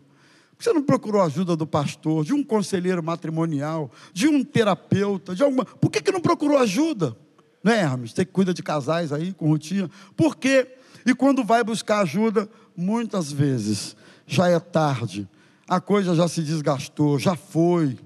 Você 0.59 0.73
não 0.73 0.83
procurou 0.83 1.21
ajuda 1.21 1.55
do 1.55 1.65
pastor, 1.65 2.25
de 2.25 2.33
um 2.33 2.43
conselheiro 2.43 3.01
matrimonial, 3.01 3.89
de 4.11 4.27
um 4.27 4.43
terapeuta, 4.43 5.33
de 5.33 5.41
alguma. 5.41 5.63
Por 5.63 5.89
que, 5.89 6.01
que 6.01 6.11
não 6.11 6.19
procurou 6.19 6.57
ajuda? 6.57 7.15
Não 7.63 7.71
é, 7.71 7.81
Hermes? 7.81 8.11
Você 8.11 8.25
que 8.25 8.31
cuida 8.31 8.53
de 8.53 8.63
casais 8.63 9.11
aí, 9.11 9.33
com 9.33 9.47
rotina. 9.47 9.89
Por 10.15 10.35
quê? 10.37 10.67
E 11.05 11.13
quando 11.13 11.43
vai 11.43 11.63
buscar 11.63 12.01
ajuda, 12.01 12.49
muitas 12.75 13.31
vezes 13.31 13.95
já 14.25 14.47
é 14.47 14.59
tarde, 14.59 15.27
a 15.67 15.81
coisa 15.81 16.15
já 16.15 16.27
se 16.27 16.41
desgastou, 16.41 17.17
já 17.17 17.35
foi. 17.35 17.97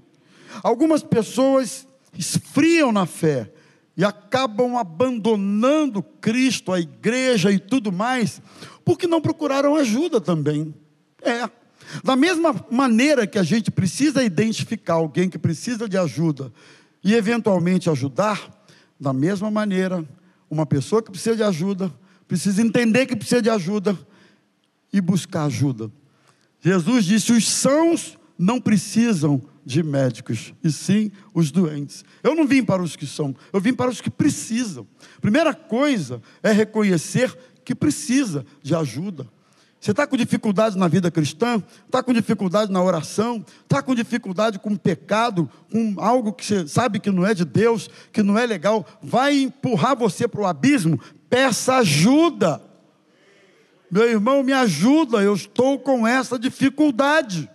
Algumas 0.62 1.02
pessoas 1.02 1.86
esfriam 2.16 2.92
na 2.92 3.06
fé 3.06 3.50
e 3.96 4.04
acabam 4.04 4.76
abandonando 4.76 6.02
Cristo, 6.02 6.72
a 6.72 6.80
igreja 6.80 7.50
e 7.52 7.58
tudo 7.58 7.92
mais, 7.92 8.40
porque 8.84 9.06
não 9.06 9.20
procuraram 9.20 9.76
ajuda 9.76 10.20
também. 10.20 10.74
É. 11.22 11.48
Da 12.02 12.16
mesma 12.16 12.54
maneira 12.70 13.26
que 13.26 13.38
a 13.38 13.42
gente 13.42 13.70
precisa 13.70 14.22
identificar 14.22 14.94
alguém 14.94 15.28
que 15.28 15.38
precisa 15.38 15.88
de 15.88 15.96
ajuda 15.96 16.52
e 17.02 17.14
eventualmente 17.14 17.90
ajudar, 17.90 18.50
da 18.98 19.12
mesma 19.12 19.50
maneira, 19.50 20.06
uma 20.50 20.66
pessoa 20.66 21.02
que 21.02 21.10
precisa 21.10 21.36
de 21.36 21.42
ajuda, 21.42 21.92
precisa 22.26 22.62
entender 22.62 23.06
que 23.06 23.16
precisa 23.16 23.42
de 23.42 23.50
ajuda 23.50 23.98
e 24.92 25.00
buscar 25.00 25.44
ajuda. 25.44 25.90
Jesus 26.60 27.04
disse: 27.04 27.32
os 27.32 27.48
sãos 27.48 28.18
não 28.38 28.60
precisam 28.60 29.42
de 29.64 29.82
médicos, 29.82 30.52
e 30.62 30.70
sim 30.70 31.10
os 31.32 31.50
doentes. 31.50 32.04
Eu 32.22 32.34
não 32.34 32.46
vim 32.46 32.62
para 32.62 32.82
os 32.82 32.96
que 32.96 33.06
são, 33.06 33.34
eu 33.52 33.60
vim 33.60 33.72
para 33.72 33.90
os 33.90 34.00
que 34.00 34.10
precisam. 34.10 34.86
Primeira 35.20 35.54
coisa 35.54 36.20
é 36.42 36.52
reconhecer 36.52 37.36
que 37.64 37.74
precisa 37.74 38.44
de 38.62 38.74
ajuda. 38.74 39.26
Você 39.84 39.90
está 39.90 40.06
com 40.06 40.16
dificuldade 40.16 40.78
na 40.78 40.88
vida 40.88 41.10
cristã? 41.10 41.62
Está 41.84 42.02
com 42.02 42.10
dificuldade 42.10 42.72
na 42.72 42.82
oração? 42.82 43.44
Está 43.64 43.82
com 43.82 43.94
dificuldade 43.94 44.58
com 44.58 44.74
pecado? 44.76 45.46
Com 45.70 45.96
algo 45.98 46.32
que 46.32 46.42
você 46.42 46.66
sabe 46.66 46.98
que 46.98 47.10
não 47.10 47.26
é 47.26 47.34
de 47.34 47.44
Deus, 47.44 47.90
que 48.10 48.22
não 48.22 48.38
é 48.38 48.46
legal? 48.46 48.86
Vai 49.02 49.42
empurrar 49.42 49.94
você 49.94 50.26
para 50.26 50.40
o 50.40 50.46
abismo? 50.46 50.98
Peça 51.28 51.74
ajuda. 51.74 52.62
Meu 53.90 54.08
irmão, 54.08 54.42
me 54.42 54.54
ajuda, 54.54 55.18
eu 55.18 55.34
estou 55.34 55.78
com 55.78 56.06
essa 56.06 56.38
dificuldade. 56.38 57.46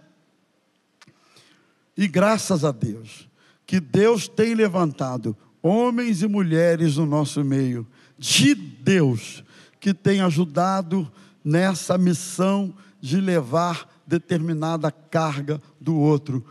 E 1.98 2.08
graças 2.08 2.63
a 2.63 2.72
Deus, 2.72 3.28
que 3.65 3.80
Deus 3.80 4.28
tem 4.28 4.54
levantado 4.54 5.36
homens 5.63 6.22
e 6.22 6.28
mulheres 6.28 6.98
no 6.98 7.08
nosso 7.08 7.44
meio, 7.44 7.88
de 8.20 8.54
Deus, 8.54 9.44
que 9.80 9.96
tem 9.96 10.22
ajudado 10.22 11.12
nessa 11.43 11.97
missão 11.97 12.73
de 12.99 13.19
levar 13.19 13.88
determinada 14.06 14.91
carga 14.91 15.62
do 15.80 15.95
outro. 15.95 16.45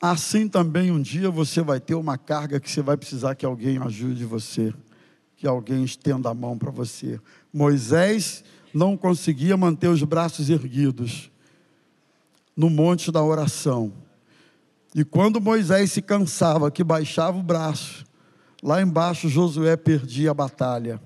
Assim 0.00 0.48
também 0.48 0.90
um 0.90 1.00
dia 1.00 1.30
você 1.30 1.62
vai 1.62 1.78
ter 1.78 1.94
uma 1.94 2.18
carga 2.18 2.58
que 2.58 2.70
você 2.70 2.82
vai 2.82 2.96
precisar 2.96 3.34
que 3.34 3.46
alguém 3.46 3.78
ajude 3.78 4.24
você, 4.24 4.74
que 5.36 5.46
alguém 5.46 5.84
estenda 5.84 6.28
a 6.28 6.34
mão 6.34 6.58
para 6.58 6.70
você. 6.70 7.20
Moisés 7.52 8.42
não 8.74 8.96
conseguia 8.96 9.56
manter 9.56 9.88
os 9.88 10.02
braços 10.02 10.50
erguidos 10.50 11.30
no 12.56 12.68
monte 12.68 13.12
da 13.12 13.22
oração. 13.22 13.92
E 14.94 15.04
quando 15.04 15.40
Moisés 15.40 15.92
se 15.92 16.02
cansava, 16.02 16.70
que 16.70 16.84
baixava 16.84 17.38
o 17.38 17.42
braço, 17.42 18.04
lá 18.62 18.82
embaixo 18.82 19.28
Josué 19.28 19.76
perdia 19.76 20.32
a 20.32 20.34
batalha. 20.34 21.00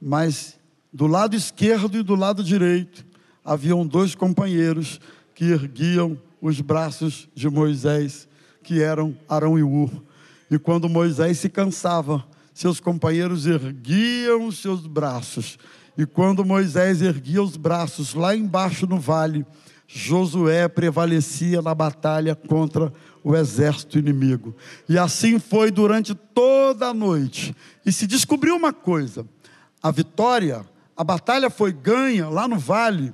Mas 0.00 0.55
do 0.96 1.06
lado 1.06 1.36
esquerdo 1.36 1.98
e 1.98 2.02
do 2.02 2.14
lado 2.14 2.42
direito 2.42 3.04
haviam 3.44 3.86
dois 3.86 4.14
companheiros 4.14 4.98
que 5.34 5.44
erguiam 5.44 6.18
os 6.40 6.62
braços 6.62 7.28
de 7.34 7.50
Moisés, 7.50 8.26
que 8.62 8.80
eram 8.80 9.14
Arão 9.28 9.58
e 9.58 9.62
Ur. 9.62 9.90
E 10.50 10.58
quando 10.58 10.88
Moisés 10.88 11.38
se 11.38 11.50
cansava, 11.50 12.24
seus 12.54 12.80
companheiros 12.80 13.46
erguiam 13.46 14.46
os 14.46 14.56
seus 14.56 14.86
braços. 14.86 15.58
E 15.98 16.06
quando 16.06 16.46
Moisés 16.46 17.02
erguia 17.02 17.42
os 17.42 17.58
braços 17.58 18.14
lá 18.14 18.34
embaixo 18.34 18.86
no 18.86 18.98
vale, 18.98 19.44
Josué 19.86 20.66
prevalecia 20.66 21.60
na 21.60 21.74
batalha 21.74 22.34
contra 22.34 22.90
o 23.22 23.36
exército 23.36 23.98
inimigo. 23.98 24.56
E 24.88 24.98
assim 24.98 25.38
foi 25.38 25.70
durante 25.70 26.14
toda 26.14 26.86
a 26.86 26.94
noite. 26.94 27.54
E 27.84 27.92
se 27.92 28.06
descobriu 28.06 28.56
uma 28.56 28.72
coisa: 28.72 29.26
a 29.82 29.90
vitória 29.90 30.64
a 30.96 31.04
batalha 31.04 31.50
foi 31.50 31.72
ganha 31.72 32.28
lá 32.28 32.48
no 32.48 32.58
vale, 32.58 33.12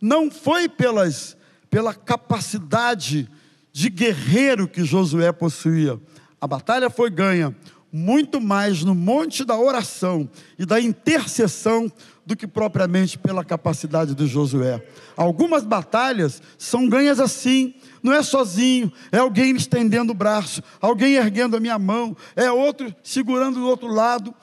não 0.00 0.30
foi 0.30 0.68
pelas, 0.68 1.36
pela 1.68 1.92
capacidade 1.92 3.28
de 3.72 3.90
guerreiro 3.90 4.68
que 4.68 4.84
Josué 4.84 5.32
possuía. 5.32 6.00
A 6.40 6.46
batalha 6.46 6.88
foi 6.88 7.10
ganha 7.10 7.54
muito 7.92 8.40
mais 8.40 8.82
no 8.82 8.94
monte 8.94 9.44
da 9.44 9.56
oração 9.56 10.28
e 10.58 10.66
da 10.66 10.80
intercessão 10.80 11.90
do 12.26 12.36
que 12.36 12.46
propriamente 12.46 13.18
pela 13.18 13.44
capacidade 13.44 14.14
de 14.14 14.26
Josué. 14.26 14.84
Algumas 15.16 15.64
batalhas 15.64 16.42
são 16.58 16.88
ganhas 16.88 17.20
assim, 17.20 17.74
não 18.02 18.12
é 18.12 18.22
sozinho, 18.22 18.92
é 19.12 19.18
alguém 19.18 19.54
estendendo 19.54 20.12
o 20.12 20.14
braço, 20.14 20.62
alguém 20.80 21.14
erguendo 21.14 21.56
a 21.56 21.60
minha 21.60 21.78
mão, 21.78 22.16
é 22.34 22.50
outro 22.50 22.94
segurando 23.02 23.60
do 23.60 23.66
outro 23.66 23.88
lado. 23.88 24.34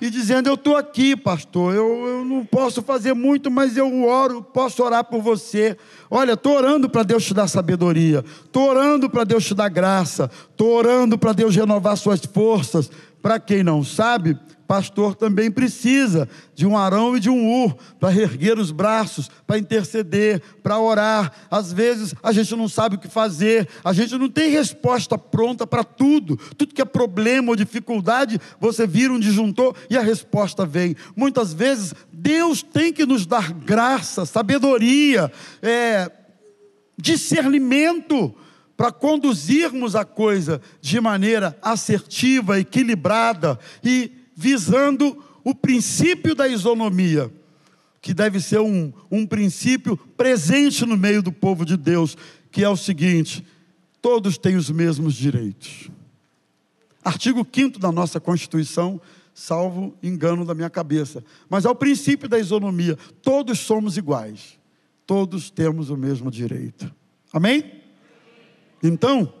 E 0.00 0.10
dizendo: 0.10 0.48
Eu 0.48 0.54
estou 0.54 0.76
aqui, 0.76 1.16
pastor, 1.16 1.74
eu, 1.74 2.06
eu 2.06 2.24
não 2.24 2.44
posso 2.44 2.82
fazer 2.82 3.14
muito, 3.14 3.50
mas 3.50 3.76
eu 3.76 4.04
oro, 4.04 4.42
posso 4.42 4.82
orar 4.82 5.04
por 5.04 5.20
você. 5.20 5.76
Olha, 6.10 6.32
estou 6.32 6.56
orando 6.56 6.88
para 6.88 7.02
Deus 7.02 7.24
te 7.24 7.34
dar 7.34 7.48
sabedoria, 7.48 8.24
estou 8.44 8.68
orando 8.68 9.08
para 9.08 9.24
Deus 9.24 9.44
te 9.44 9.54
dar 9.54 9.68
graça, 9.68 10.30
estou 10.50 10.74
orando 10.74 11.18
para 11.18 11.32
Deus 11.32 11.54
renovar 11.54 11.96
suas 11.96 12.24
forças. 12.24 12.90
Para 13.22 13.40
quem 13.40 13.64
não 13.64 13.82
sabe, 13.82 14.38
pastor 14.66 15.14
também 15.14 15.50
precisa 15.50 16.28
de 16.54 16.66
um 16.66 16.76
Arão 16.76 17.16
e 17.16 17.20
de 17.20 17.30
um 17.30 17.64
Ur 17.64 17.76
para 17.98 18.14
erguer 18.14 18.58
os 18.58 18.70
braços, 18.70 19.30
para 19.46 19.58
interceder, 19.58 20.42
para 20.62 20.78
orar. 20.78 21.32
Às 21.50 21.72
vezes 21.72 22.14
a 22.22 22.32
gente 22.32 22.54
não 22.56 22.68
sabe 22.68 22.96
o 22.96 22.98
que 22.98 23.08
fazer, 23.08 23.68
a 23.84 23.92
gente 23.92 24.16
não 24.16 24.28
tem 24.28 24.50
resposta 24.50 25.16
pronta 25.16 25.66
para 25.66 25.84
tudo. 25.84 26.36
Tudo 26.56 26.74
que 26.74 26.82
é 26.82 26.84
problema 26.84 27.50
ou 27.50 27.56
dificuldade, 27.56 28.40
você 28.60 28.86
vira 28.86 29.12
um 29.12 29.20
disjuntor 29.20 29.74
e 29.88 29.96
a 29.96 30.02
resposta 30.02 30.66
vem. 30.66 30.96
Muitas 31.14 31.52
vezes 31.52 31.94
Deus 32.12 32.62
tem 32.62 32.92
que 32.92 33.06
nos 33.06 33.26
dar 33.26 33.52
graça, 33.52 34.26
sabedoria, 34.26 35.30
é, 35.62 36.10
discernimento 36.98 38.34
para 38.76 38.92
conduzirmos 38.92 39.96
a 39.96 40.04
coisa 40.04 40.60
de 40.80 41.00
maneira 41.00 41.56
assertiva, 41.62 42.60
equilibrada 42.60 43.58
e 43.82 44.15
visando 44.36 45.24
o 45.42 45.54
princípio 45.54 46.34
da 46.34 46.46
isonomia, 46.46 47.32
que 48.02 48.12
deve 48.12 48.38
ser 48.38 48.60
um, 48.60 48.92
um 49.10 49.26
princípio 49.26 49.96
presente 49.96 50.84
no 50.84 50.96
meio 50.96 51.22
do 51.22 51.32
povo 51.32 51.64
de 51.64 51.76
Deus, 51.76 52.16
que 52.52 52.62
é 52.62 52.68
o 52.68 52.76
seguinte: 52.76 53.44
todos 54.02 54.36
têm 54.36 54.56
os 54.56 54.70
mesmos 54.70 55.14
direitos. 55.14 55.90
Artigo 57.02 57.46
5 57.50 57.78
da 57.78 57.90
nossa 57.90 58.20
Constituição, 58.20 59.00
salvo 59.32 59.96
engano 60.02 60.44
da 60.44 60.54
minha 60.54 60.68
cabeça. 60.68 61.24
Mas 61.48 61.64
é 61.64 61.70
o 61.70 61.74
princípio 61.74 62.28
da 62.28 62.38
isonomia: 62.38 62.98
todos 63.22 63.58
somos 63.60 63.96
iguais, 63.96 64.58
todos 65.06 65.48
temos 65.50 65.88
o 65.88 65.96
mesmo 65.96 66.30
direito. 66.30 66.92
Amém? 67.32 67.80
Então, 68.82 69.32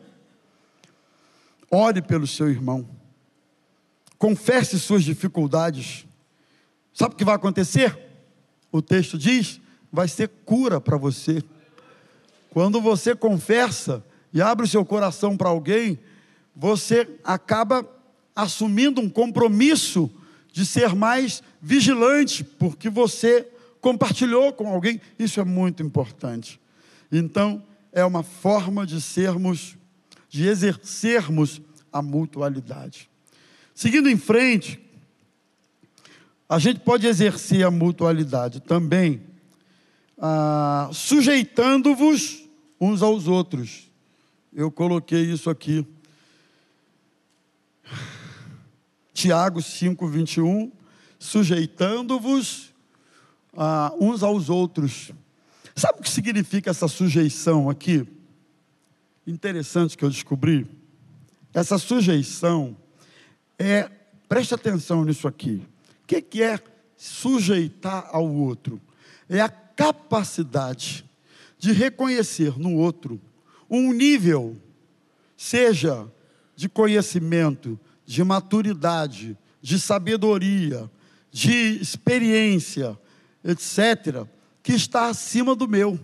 ore 1.70 2.00
pelo 2.00 2.26
seu 2.26 2.48
irmão 2.48 2.95
confesse 4.18 4.78
suas 4.78 5.04
dificuldades. 5.04 6.06
Sabe 6.92 7.14
o 7.14 7.16
que 7.16 7.24
vai 7.24 7.34
acontecer? 7.34 7.96
O 8.72 8.80
texto 8.80 9.18
diz: 9.18 9.60
vai 9.92 10.08
ser 10.08 10.28
cura 10.44 10.80
para 10.80 10.96
você. 10.96 11.42
Quando 12.50 12.80
você 12.80 13.14
confessa 13.14 14.04
e 14.32 14.40
abre 14.40 14.64
o 14.64 14.68
seu 14.68 14.84
coração 14.84 15.36
para 15.36 15.48
alguém, 15.48 15.98
você 16.54 17.08
acaba 17.22 17.86
assumindo 18.34 19.00
um 19.00 19.08
compromisso 19.08 20.10
de 20.52 20.64
ser 20.64 20.94
mais 20.94 21.42
vigilante, 21.60 22.42
porque 22.42 22.88
você 22.88 23.46
compartilhou 23.80 24.52
com 24.52 24.68
alguém. 24.68 25.00
Isso 25.18 25.38
é 25.38 25.44
muito 25.44 25.82
importante. 25.82 26.58
Então, 27.12 27.62
é 27.92 28.04
uma 28.04 28.22
forma 28.22 28.86
de 28.86 29.00
sermos, 29.00 29.76
de 30.28 30.46
exercermos 30.46 31.60
a 31.92 32.02
mutualidade. 32.02 33.10
Seguindo 33.76 34.08
em 34.08 34.16
frente, 34.16 34.80
a 36.48 36.58
gente 36.58 36.80
pode 36.80 37.06
exercer 37.06 37.62
a 37.62 37.70
mutualidade 37.70 38.58
também, 38.58 39.20
ah, 40.16 40.88
sujeitando-vos 40.94 42.42
uns 42.80 43.02
aos 43.02 43.28
outros. 43.28 43.90
Eu 44.50 44.70
coloquei 44.70 45.30
isso 45.30 45.50
aqui. 45.50 45.86
Tiago 49.12 49.60
5, 49.60 50.08
21, 50.08 50.72
sujeitando-vos 51.18 52.72
ah, 53.54 53.92
uns 54.00 54.22
aos 54.22 54.48
outros. 54.48 55.12
Sabe 55.74 56.00
o 56.00 56.02
que 56.02 56.10
significa 56.10 56.70
essa 56.70 56.88
sujeição 56.88 57.68
aqui? 57.68 58.08
Interessante 59.26 59.98
que 59.98 60.04
eu 60.06 60.08
descobri. 60.08 60.66
Essa 61.52 61.76
sujeição 61.76 62.74
é, 63.58 63.90
preste 64.28 64.54
atenção 64.54 65.04
nisso 65.04 65.26
aqui. 65.26 65.62
O 66.02 66.06
que, 66.06 66.20
que 66.22 66.42
é 66.42 66.58
sujeitar 66.96 68.08
ao 68.12 68.28
outro? 68.28 68.80
É 69.28 69.40
a 69.40 69.48
capacidade 69.48 71.04
de 71.58 71.72
reconhecer 71.72 72.58
no 72.58 72.74
outro 72.74 73.20
um 73.68 73.92
nível, 73.92 74.56
seja 75.36 76.10
de 76.54 76.68
conhecimento, 76.68 77.78
de 78.04 78.22
maturidade, 78.22 79.36
de 79.60 79.80
sabedoria, 79.80 80.90
de 81.30 81.80
experiência, 81.80 82.98
etc., 83.44 84.26
que 84.62 84.72
está 84.72 85.08
acima 85.08 85.54
do 85.54 85.68
meu. 85.68 85.98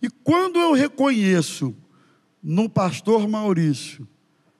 E 0.00 0.10
quando 0.10 0.58
eu 0.58 0.72
reconheço 0.72 1.74
no 2.42 2.68
pastor 2.68 3.28
Maurício 3.28 4.08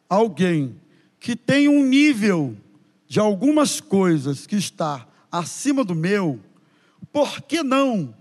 alguém 0.09 0.81
que 1.23 1.37
tem 1.37 1.69
um 1.69 1.85
nível 1.85 2.57
de 3.07 3.21
algumas 3.21 3.81
coisas 3.81 4.45
que 4.45 4.57
está 4.57 5.07
acima 5.31 5.85
do 5.85 5.95
meu, 5.95 6.41
por 7.13 7.43
que 7.43 7.63
não 7.63 8.13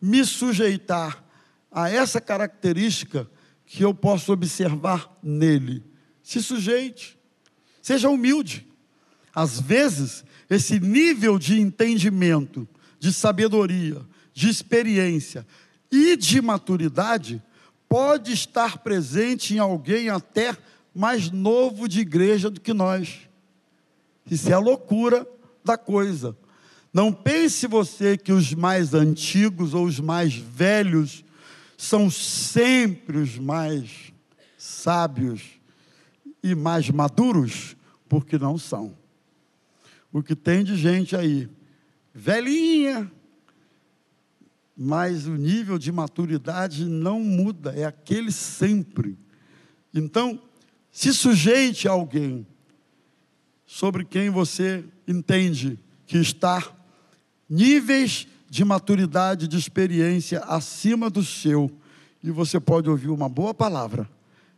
me 0.00 0.24
sujeitar 0.24 1.22
a 1.70 1.90
essa 1.90 2.22
característica 2.22 3.30
que 3.66 3.84
eu 3.84 3.92
posso 3.92 4.32
observar 4.32 5.14
nele? 5.22 5.84
Se 6.22 6.42
sujeite, 6.42 7.18
seja 7.82 8.08
humilde. 8.08 8.66
Às 9.34 9.60
vezes, 9.60 10.24
esse 10.48 10.80
nível 10.80 11.38
de 11.38 11.60
entendimento, 11.60 12.66
de 12.98 13.12
sabedoria, 13.12 14.00
de 14.32 14.48
experiência 14.48 15.46
e 15.92 16.16
de 16.16 16.40
maturidade 16.40 17.42
pode 17.86 18.32
estar 18.32 18.78
presente 18.78 19.54
em 19.54 19.58
alguém 19.58 20.08
até 20.08 20.56
mais 20.94 21.30
novo 21.30 21.88
de 21.88 22.00
igreja 22.00 22.50
do 22.50 22.60
que 22.60 22.72
nós. 22.72 23.28
Isso 24.30 24.50
é 24.50 24.52
a 24.52 24.58
loucura 24.58 25.26
da 25.64 25.76
coisa. 25.76 26.36
Não 26.92 27.12
pense 27.12 27.66
você 27.66 28.16
que 28.16 28.32
os 28.32 28.52
mais 28.54 28.94
antigos 28.94 29.74
ou 29.74 29.84
os 29.84 30.00
mais 30.00 30.34
velhos 30.34 31.24
são 31.76 32.10
sempre 32.10 33.18
os 33.18 33.38
mais 33.38 34.12
sábios 34.56 35.42
e 36.42 36.54
mais 36.54 36.90
maduros, 36.90 37.76
porque 38.08 38.38
não 38.38 38.58
são. 38.58 38.96
O 40.12 40.22
que 40.22 40.34
tem 40.34 40.64
de 40.64 40.76
gente 40.76 41.14
aí, 41.14 41.48
velhinha, 42.12 43.10
mas 44.76 45.26
o 45.26 45.34
nível 45.34 45.78
de 45.78 45.92
maturidade 45.92 46.84
não 46.84 47.20
muda, 47.20 47.72
é 47.72 47.84
aquele 47.84 48.32
sempre. 48.32 49.18
Então, 49.92 50.40
se 50.98 51.14
sujeite 51.14 51.86
a 51.86 51.92
alguém 51.92 52.44
sobre 53.64 54.04
quem 54.04 54.30
você 54.30 54.84
entende 55.06 55.78
que 56.04 56.18
está 56.18 56.60
níveis 57.48 58.26
de 58.50 58.64
maturidade, 58.64 59.46
de 59.46 59.56
experiência 59.56 60.40
acima 60.40 61.08
do 61.08 61.22
seu, 61.22 61.70
e 62.20 62.32
você 62.32 62.58
pode 62.58 62.90
ouvir 62.90 63.10
uma 63.10 63.28
boa 63.28 63.54
palavra, 63.54 64.10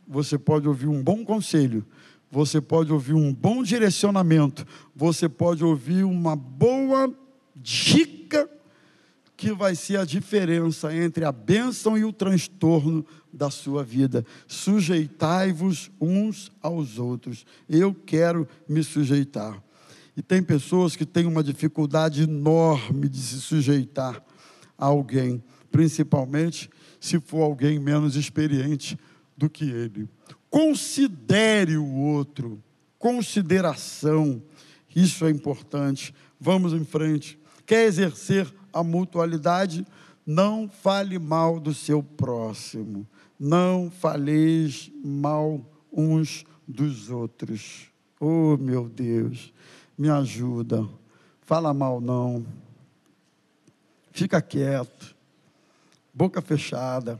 você 0.08 0.38
pode 0.38 0.66
ouvir 0.66 0.86
um 0.86 1.02
bom 1.02 1.26
conselho, 1.26 1.84
você 2.30 2.58
pode 2.58 2.90
ouvir 2.90 3.12
um 3.12 3.34
bom 3.34 3.62
direcionamento, 3.62 4.66
você 4.96 5.28
pode 5.28 5.62
ouvir 5.62 6.04
uma 6.04 6.34
boa 6.34 7.14
dica 7.54 8.48
que 9.40 9.54
vai 9.54 9.74
ser 9.74 9.98
a 9.98 10.04
diferença 10.04 10.94
entre 10.94 11.24
a 11.24 11.32
bênção 11.32 11.96
e 11.96 12.04
o 12.04 12.12
transtorno 12.12 13.06
da 13.32 13.50
sua 13.50 13.82
vida. 13.82 14.22
Sujeitai-vos 14.46 15.90
uns 15.98 16.52
aos 16.60 16.98
outros. 16.98 17.46
Eu 17.66 17.94
quero 17.94 18.46
me 18.68 18.84
sujeitar. 18.84 19.58
E 20.14 20.20
tem 20.20 20.42
pessoas 20.42 20.94
que 20.94 21.06
têm 21.06 21.24
uma 21.24 21.42
dificuldade 21.42 22.24
enorme 22.24 23.08
de 23.08 23.16
se 23.16 23.40
sujeitar 23.40 24.22
a 24.76 24.84
alguém, 24.84 25.42
principalmente 25.72 26.68
se 27.00 27.18
for 27.18 27.40
alguém 27.40 27.78
menos 27.78 28.16
experiente 28.16 28.98
do 29.38 29.48
que 29.48 29.64
ele. 29.64 30.06
Considere 30.50 31.78
o 31.78 31.94
outro, 31.94 32.62
consideração, 32.98 34.42
isso 34.94 35.24
é 35.24 35.30
importante. 35.30 36.14
Vamos 36.38 36.74
em 36.74 36.84
frente. 36.84 37.40
Quer 37.64 37.86
exercer 37.86 38.59
a 38.72 38.82
mutualidade, 38.82 39.86
não 40.26 40.68
fale 40.68 41.18
mal 41.18 41.58
do 41.58 41.74
seu 41.74 42.02
próximo, 42.02 43.06
não 43.38 43.90
faleis 43.90 44.90
mal 45.04 45.60
uns 45.92 46.44
dos 46.66 47.10
outros. 47.10 47.88
Oh, 48.18 48.56
meu 48.56 48.88
Deus, 48.88 49.52
me 49.96 50.08
ajuda. 50.08 50.88
Fala 51.40 51.74
mal 51.74 52.00
não. 52.00 52.46
Fica 54.12 54.40
quieto. 54.40 55.16
Boca 56.12 56.40
fechada. 56.42 57.18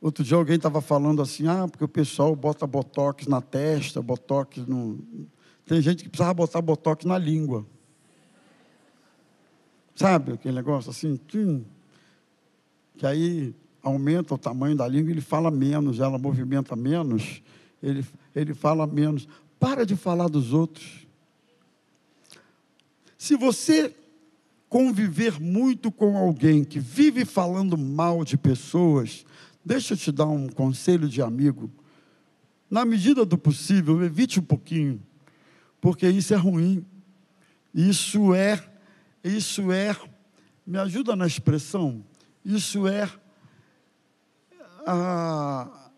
Outro 0.00 0.22
dia 0.22 0.36
alguém 0.36 0.56
estava 0.56 0.80
falando 0.80 1.20
assim, 1.20 1.48
ah, 1.48 1.66
porque 1.68 1.82
o 1.82 1.88
pessoal 1.88 2.36
bota 2.36 2.66
botox 2.66 3.26
na 3.26 3.40
testa, 3.40 4.00
botox 4.00 4.58
no. 4.58 5.04
Tem 5.66 5.80
gente 5.80 6.04
que 6.04 6.08
precisava 6.08 6.32
botar 6.32 6.62
botox 6.62 7.04
na 7.04 7.18
língua. 7.18 7.66
Sabe 9.96 10.34
aquele 10.34 10.54
negócio 10.54 10.90
assim? 10.90 11.18
Que 12.96 13.04
aí 13.04 13.54
aumenta 13.82 14.34
o 14.34 14.38
tamanho 14.38 14.76
da 14.76 14.86
língua, 14.86 15.10
ele 15.10 15.20
fala 15.20 15.50
menos, 15.50 16.00
ela 16.00 16.18
movimenta 16.18 16.74
menos, 16.76 17.42
ele, 17.82 18.04
ele 18.34 18.54
fala 18.54 18.86
menos. 18.86 19.28
Para 19.58 19.84
de 19.84 19.96
falar 19.96 20.28
dos 20.28 20.52
outros. 20.52 21.06
Se 23.16 23.36
você 23.36 23.94
conviver 24.68 25.40
muito 25.40 25.90
com 25.90 26.16
alguém 26.16 26.62
que 26.62 26.78
vive 26.78 27.24
falando 27.24 27.78
mal 27.78 28.24
de 28.24 28.36
pessoas, 28.36 29.24
deixa 29.64 29.94
eu 29.94 29.98
te 29.98 30.12
dar 30.12 30.26
um 30.26 30.48
conselho 30.48 31.08
de 31.08 31.22
amigo. 31.22 31.70
Na 32.70 32.84
medida 32.84 33.24
do 33.24 33.38
possível, 33.38 34.04
evite 34.04 34.38
um 34.38 34.42
pouquinho, 34.42 35.00
porque 35.86 36.10
isso 36.10 36.34
é 36.34 36.36
ruim. 36.36 36.84
Isso 37.72 38.34
é, 38.34 38.60
isso 39.22 39.70
é, 39.70 39.96
me 40.66 40.78
ajuda 40.78 41.14
na 41.14 41.28
expressão, 41.28 42.04
isso 42.44 42.88
é, 42.88 43.08
ah, 44.84 45.88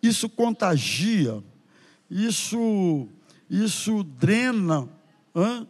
isso 0.00 0.28
contagia, 0.28 1.42
isso, 2.08 3.08
isso 3.50 4.04
drena. 4.04 4.88
Hã? 5.34 5.66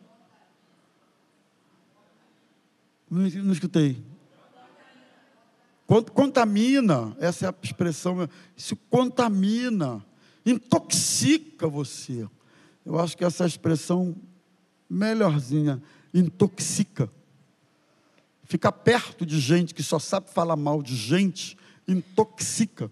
Não, 3.10 3.30
não 3.44 3.52
escutei. 3.54 4.04
Contamina, 5.86 7.16
essa 7.18 7.46
é 7.46 7.48
a 7.48 7.54
expressão. 7.62 8.28
Isso 8.54 8.76
contamina, 8.90 10.04
intoxica 10.46 11.66
você. 11.66 12.26
Eu 12.84 12.98
acho 13.00 13.16
que 13.16 13.24
essa 13.24 13.44
expressão 13.44 14.16
melhorzinha, 14.88 15.82
intoxica. 16.14 17.10
Ficar 18.44 18.70
perto 18.70 19.26
de 19.26 19.40
gente 19.40 19.74
que 19.74 19.82
só 19.82 19.98
sabe 19.98 20.30
falar 20.30 20.54
mal 20.54 20.80
de 20.80 20.94
gente, 20.94 21.58
intoxica. 21.88 22.90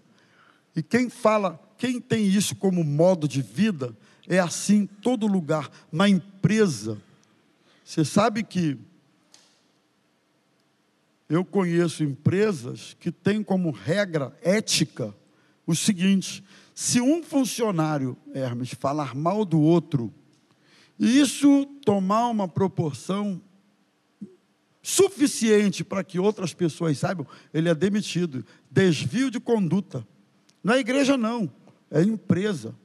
E 0.75 0.83
quem 0.83 1.09
fala, 1.09 1.57
quem 1.77 2.01
tem 2.01 2.27
isso 2.27 2.55
como 2.57 2.83
modo 2.83 3.25
de 3.25 3.41
vida, 3.41 3.95
é 4.27 4.37
assim 4.39 4.79
em 4.79 4.85
todo 4.85 5.25
lugar, 5.25 5.71
na 5.89 6.09
empresa. 6.09 7.01
Você 7.85 8.03
sabe 8.03 8.43
que 8.43 8.77
eu 11.29 11.45
conheço 11.45 12.03
empresas 12.03 12.95
que 12.99 13.11
têm 13.11 13.41
como 13.41 13.71
regra 13.71 14.37
ética 14.41 15.15
o 15.65 15.75
seguinte: 15.75 16.43
se 16.75 16.99
um 16.99 17.23
funcionário, 17.23 18.17
Hermes, 18.33 18.73
falar 18.73 19.15
mal 19.15 19.45
do 19.45 19.61
outro, 19.61 20.13
e 20.99 21.19
isso 21.19 21.65
tomar 21.85 22.27
uma 22.27 22.49
proporção 22.49 23.41
suficiente 24.81 25.85
para 25.85 26.03
que 26.03 26.19
outras 26.19 26.53
pessoas 26.53 26.97
saibam, 26.97 27.25
ele 27.53 27.69
é 27.69 27.73
demitido. 27.73 28.45
Desvio 28.69 29.31
de 29.31 29.39
conduta. 29.39 30.05
Não 30.61 30.73
é 30.73 30.79
igreja, 30.79 31.15
não, 31.15 31.49
é 31.89 32.01
empresa. 32.01 32.75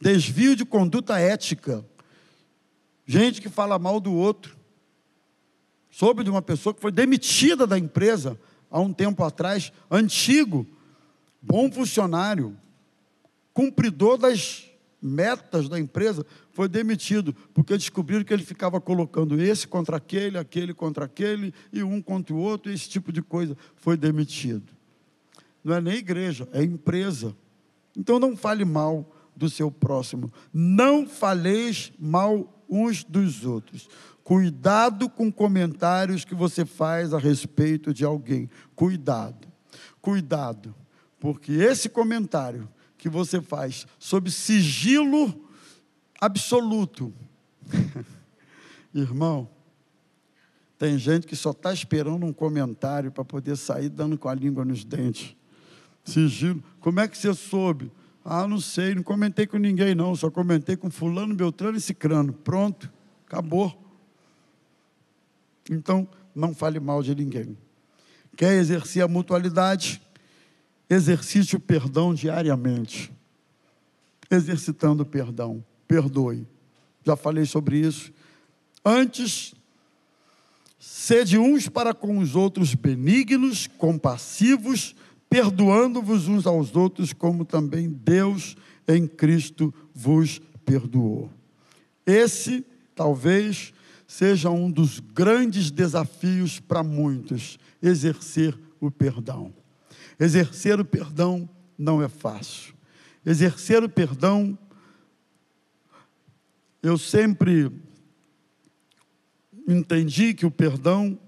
Desvio 0.00 0.54
de 0.54 0.64
conduta 0.64 1.18
ética. 1.18 1.84
Gente 3.04 3.42
que 3.42 3.48
fala 3.48 3.80
mal 3.80 3.98
do 3.98 4.14
outro 4.14 4.56
soube 5.90 6.22
de 6.22 6.30
uma 6.30 6.42
pessoa 6.42 6.72
que 6.72 6.80
foi 6.80 6.92
demitida 6.92 7.66
da 7.66 7.78
empresa 7.78 8.38
há 8.70 8.80
um 8.80 8.92
tempo 8.92 9.22
atrás, 9.24 9.72
antigo, 9.90 10.66
bom 11.42 11.70
funcionário, 11.70 12.56
cumpridor 13.54 14.18
das 14.18 14.68
metas 15.00 15.68
da 15.68 15.78
empresa, 15.78 16.26
foi 16.50 16.68
demitido, 16.68 17.34
porque 17.52 17.76
descobriram 17.76 18.24
que 18.24 18.32
ele 18.32 18.44
ficava 18.44 18.80
colocando 18.80 19.40
esse 19.40 19.68
contra 19.68 19.98
aquele, 19.98 20.38
aquele 20.38 20.72
contra 20.74 21.04
aquele, 21.04 21.54
e 21.72 21.82
um 21.82 22.00
contra 22.02 22.34
o 22.34 22.38
outro, 22.38 22.72
esse 22.72 22.88
tipo 22.88 23.12
de 23.12 23.22
coisa. 23.22 23.56
Foi 23.76 23.96
demitido. 23.96 24.72
Não 25.62 25.74
é 25.74 25.80
nem 25.80 25.96
igreja, 25.96 26.48
é 26.52 26.62
empresa. 26.62 27.36
Então 27.96 28.18
não 28.18 28.36
fale 28.36 28.64
mal 28.64 29.14
do 29.36 29.48
seu 29.48 29.70
próximo. 29.70 30.32
Não 30.52 31.06
faleis 31.06 31.92
mal 31.98 32.64
uns 32.68 33.04
dos 33.04 33.44
outros. 33.44 33.88
Cuidado 34.22 35.08
com 35.10 35.30
comentários 35.30 36.24
que 36.24 36.34
você 36.34 36.64
faz 36.64 37.12
a 37.12 37.18
respeito 37.18 37.92
de 37.92 38.04
alguém. 38.04 38.48
Cuidado, 38.74 39.46
cuidado, 40.00 40.74
porque 41.20 41.52
esse 41.52 41.90
comentário 41.90 42.68
que 43.04 43.08
você 43.10 43.38
faz 43.38 43.86
sob 43.98 44.30
sigilo 44.30 45.46
absoluto, 46.18 47.12
irmão, 48.94 49.46
tem 50.78 50.96
gente 50.96 51.26
que 51.26 51.36
só 51.36 51.50
está 51.50 51.70
esperando 51.70 52.24
um 52.24 52.32
comentário 52.32 53.12
para 53.12 53.22
poder 53.22 53.56
sair 53.56 53.90
dando 53.90 54.16
com 54.16 54.26
a 54.26 54.34
língua 54.34 54.64
nos 54.64 54.86
dentes. 54.86 55.36
Sigilo. 56.02 56.64
Como 56.80 56.98
é 56.98 57.06
que 57.06 57.18
você 57.18 57.34
soube? 57.34 57.92
Ah, 58.24 58.48
não 58.48 58.58
sei, 58.58 58.94
não 58.94 59.02
comentei 59.02 59.46
com 59.46 59.58
ninguém, 59.58 59.94
não, 59.94 60.16
só 60.16 60.30
comentei 60.30 60.74
com 60.74 60.90
fulano, 60.90 61.34
beltrano 61.34 61.76
e 61.76 61.82
cicrano. 61.82 62.32
Pronto, 62.32 62.90
acabou. 63.26 63.86
Então, 65.70 66.08
não 66.34 66.54
fale 66.54 66.80
mal 66.80 67.02
de 67.02 67.14
ninguém. 67.14 67.54
Quer 68.34 68.54
exercer 68.54 69.02
a 69.02 69.08
mutualidade? 69.08 70.00
Exercite 70.88 71.56
o 71.56 71.60
perdão 71.60 72.14
diariamente. 72.14 73.12
Exercitando 74.30 75.02
o 75.02 75.06
perdão. 75.06 75.64
Perdoe. 75.86 76.46
Já 77.04 77.16
falei 77.16 77.46
sobre 77.46 77.78
isso. 77.78 78.12
Antes, 78.84 79.54
sede 80.78 81.38
uns 81.38 81.68
para 81.68 81.94
com 81.94 82.18
os 82.18 82.34
outros 82.34 82.74
benignos, 82.74 83.66
compassivos, 83.66 84.94
perdoando-vos 85.28 86.28
uns 86.28 86.46
aos 86.46 86.76
outros, 86.76 87.12
como 87.12 87.44
também 87.44 87.88
Deus 87.88 88.56
em 88.86 89.06
Cristo 89.06 89.72
vos 89.94 90.40
perdoou. 90.64 91.30
Esse, 92.06 92.64
talvez, 92.94 93.72
seja 94.06 94.50
um 94.50 94.70
dos 94.70 95.00
grandes 95.00 95.70
desafios 95.70 96.60
para 96.60 96.82
muitos 96.82 97.58
exercer 97.82 98.56
o 98.80 98.90
perdão. 98.90 99.52
Exercer 100.18 100.80
o 100.80 100.84
perdão 100.84 101.48
não 101.76 102.02
é 102.02 102.08
fácil. 102.08 102.74
Exercer 103.24 103.82
o 103.82 103.88
perdão, 103.88 104.56
eu 106.82 106.98
sempre 106.98 107.72
entendi 109.66 110.34
que 110.34 110.44
o 110.44 110.50
perdão 110.50 111.18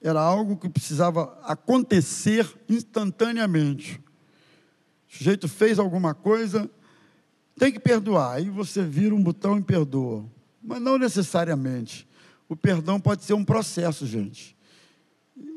era 0.00 0.20
algo 0.20 0.56
que 0.56 0.68
precisava 0.68 1.38
acontecer 1.42 2.46
instantaneamente. 2.68 4.00
O 5.08 5.16
sujeito 5.16 5.48
fez 5.48 5.78
alguma 5.78 6.14
coisa, 6.14 6.70
tem 7.58 7.72
que 7.72 7.80
perdoar. 7.80 8.34
Aí 8.34 8.50
você 8.50 8.82
vira 8.82 9.14
um 9.14 9.22
botão 9.22 9.58
e 9.58 9.62
perdoa. 9.62 10.24
Mas 10.62 10.80
não 10.80 10.98
necessariamente. 10.98 12.06
O 12.48 12.54
perdão 12.54 13.00
pode 13.00 13.24
ser 13.24 13.34
um 13.34 13.44
processo, 13.44 14.06
gente. 14.06 14.56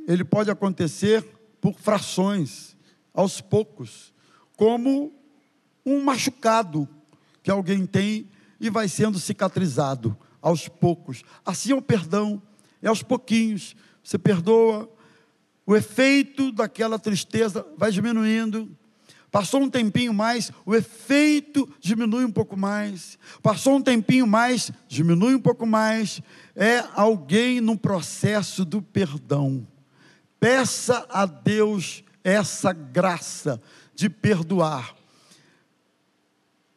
Ele 0.08 0.24
pode 0.24 0.50
acontecer 0.50 1.24
por 1.62 1.78
frações, 1.80 2.76
aos 3.14 3.42
poucos, 3.42 4.14
como 4.56 5.14
um 5.86 6.04
machucado 6.04 6.88
que 7.42 7.52
alguém 7.52 7.86
tem 7.86 8.28
e 8.60 8.70
vai 8.70 8.88
sendo 8.88 9.20
cicatrizado 9.20 10.16
aos 10.42 10.68
poucos. 10.68 11.24
Assim 11.46 11.72
é 11.72 11.76
o 11.76 11.82
perdão, 11.82 12.42
é 12.82 12.88
aos 12.88 13.04
pouquinhos. 13.04 13.76
Você 14.04 14.18
perdoa, 14.18 14.90
o 15.66 15.76
efeito 15.76 16.52
daquela 16.52 17.00
tristeza 17.00 17.66
vai 17.78 17.92
diminuindo, 17.92 18.70
Passou 19.32 19.62
um 19.62 19.70
tempinho 19.70 20.12
mais, 20.12 20.52
o 20.66 20.76
efeito 20.76 21.70
diminui 21.80 22.26
um 22.26 22.32
pouco 22.32 22.58
mais. 22.58 23.18
Passou 23.44 23.76
um 23.76 23.82
tempinho 23.82 24.26
mais, 24.26 24.72
diminui 24.88 25.36
um 25.36 25.40
pouco 25.40 25.68
mais. 25.68 26.20
É 26.56 26.84
alguém 26.96 27.62
no 27.62 27.78
processo 27.78 28.66
do 28.66 28.82
perdão. 28.82 29.68
Peça 30.40 31.06
a 31.10 31.28
Deus 31.28 32.04
essa 32.30 32.72
graça 32.74 33.62
de 33.94 34.10
perdoar. 34.10 34.96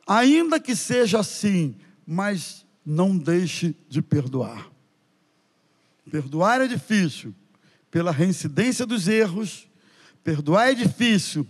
Ainda 0.07 0.59
que 0.59 0.74
seja 0.74 1.20
assim, 1.20 1.76
mas 2.07 2.66
não 2.84 3.16
deixe 3.16 3.76
de 3.88 4.03
perdoar. 4.03 4.70
Perdoar 6.11 6.61
é 6.61 6.66
difícil 6.66 7.34
pela 7.90 8.11
reincidência 8.11 8.84
dos 8.84 9.07
erros, 9.07 9.68
perdoar 10.24 10.70
é 10.70 10.74
difícil 10.74 11.46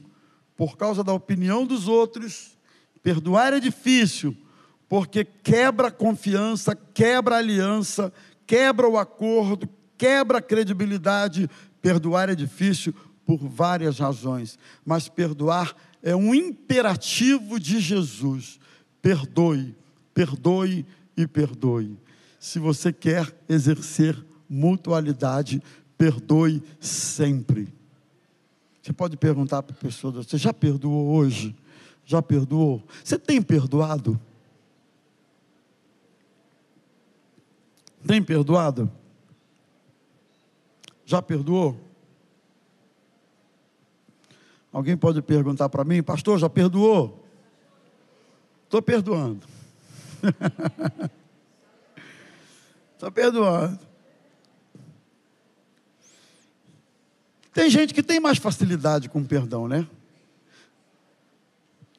por 0.56 0.76
causa 0.76 1.02
da 1.02 1.12
opinião 1.12 1.66
dos 1.66 1.88
outros. 1.88 2.56
Perdoar 3.02 3.52
é 3.52 3.60
difícil, 3.60 4.36
porque 4.88 5.24
quebra 5.24 5.88
a 5.88 5.90
confiança, 5.90 6.76
quebra 6.76 7.36
a 7.36 7.38
aliança, 7.38 8.12
quebra 8.46 8.88
o 8.88 8.98
acordo, 8.98 9.68
quebra 9.96 10.38
a 10.38 10.42
credibilidade. 10.42 11.48
Perdoar 11.80 12.28
é 12.28 12.34
difícil 12.34 12.94
por 13.26 13.38
várias 13.38 13.98
razões, 13.98 14.58
mas 14.84 15.08
perdoar 15.08 15.74
é 16.02 16.14
um 16.14 16.34
imperativo 16.34 17.58
de 17.60 17.80
Jesus. 17.80 18.58
Perdoe, 19.00 19.74
perdoe 20.12 20.84
e 21.16 21.26
perdoe. 21.26 21.96
Se 22.38 22.58
você 22.58 22.92
quer 22.92 23.32
exercer 23.48 24.16
mutualidade, 24.48 25.62
perdoe 25.96 26.62
sempre. 26.80 27.72
Você 28.82 28.92
pode 28.92 29.16
perguntar 29.16 29.62
para 29.62 29.74
a 29.74 29.78
pessoa: 29.78 30.12
você 30.12 30.36
já 30.36 30.52
perdoou 30.52 31.14
hoje? 31.14 31.54
Já 32.04 32.20
perdoou? 32.20 32.82
Você 33.02 33.16
tem 33.16 33.40
perdoado? 33.40 34.20
Tem 38.04 38.20
perdoado? 38.20 38.90
Já 41.04 41.22
perdoou? 41.22 41.91
Alguém 44.72 44.96
pode 44.96 45.20
perguntar 45.20 45.68
para 45.68 45.84
mim, 45.84 46.02
pastor, 46.02 46.38
já 46.38 46.48
perdoou? 46.48 47.22
Estou 48.64 48.80
perdoando. 48.80 49.46
Estou 52.94 53.12
perdoando. 53.12 53.78
Tem 57.52 57.68
gente 57.68 57.92
que 57.92 58.02
tem 58.02 58.18
mais 58.18 58.38
facilidade 58.38 59.10
com 59.10 59.22
perdão, 59.22 59.68
né? 59.68 59.86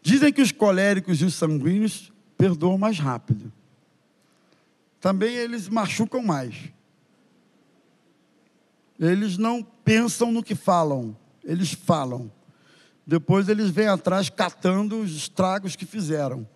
Dizem 0.01 0.33
que 0.33 0.41
os 0.41 0.51
coléricos 0.51 1.21
e 1.21 1.25
os 1.25 1.35
sanguíneos 1.35 2.11
perdoam 2.35 2.77
mais 2.77 2.97
rápido. 2.97 3.53
Também 4.99 5.35
eles 5.35 5.69
machucam 5.69 6.23
mais. 6.23 6.55
Eles 8.99 9.37
não 9.37 9.61
pensam 9.61 10.31
no 10.31 10.41
que 10.41 10.55
falam, 10.55 11.15
eles 11.43 11.73
falam. 11.73 12.31
Depois 13.05 13.49
eles 13.49 13.69
vêm 13.69 13.87
atrás 13.87 14.29
catando 14.29 15.01
os 15.01 15.15
estragos 15.15 15.75
que 15.75 15.85
fizeram. 15.85 16.47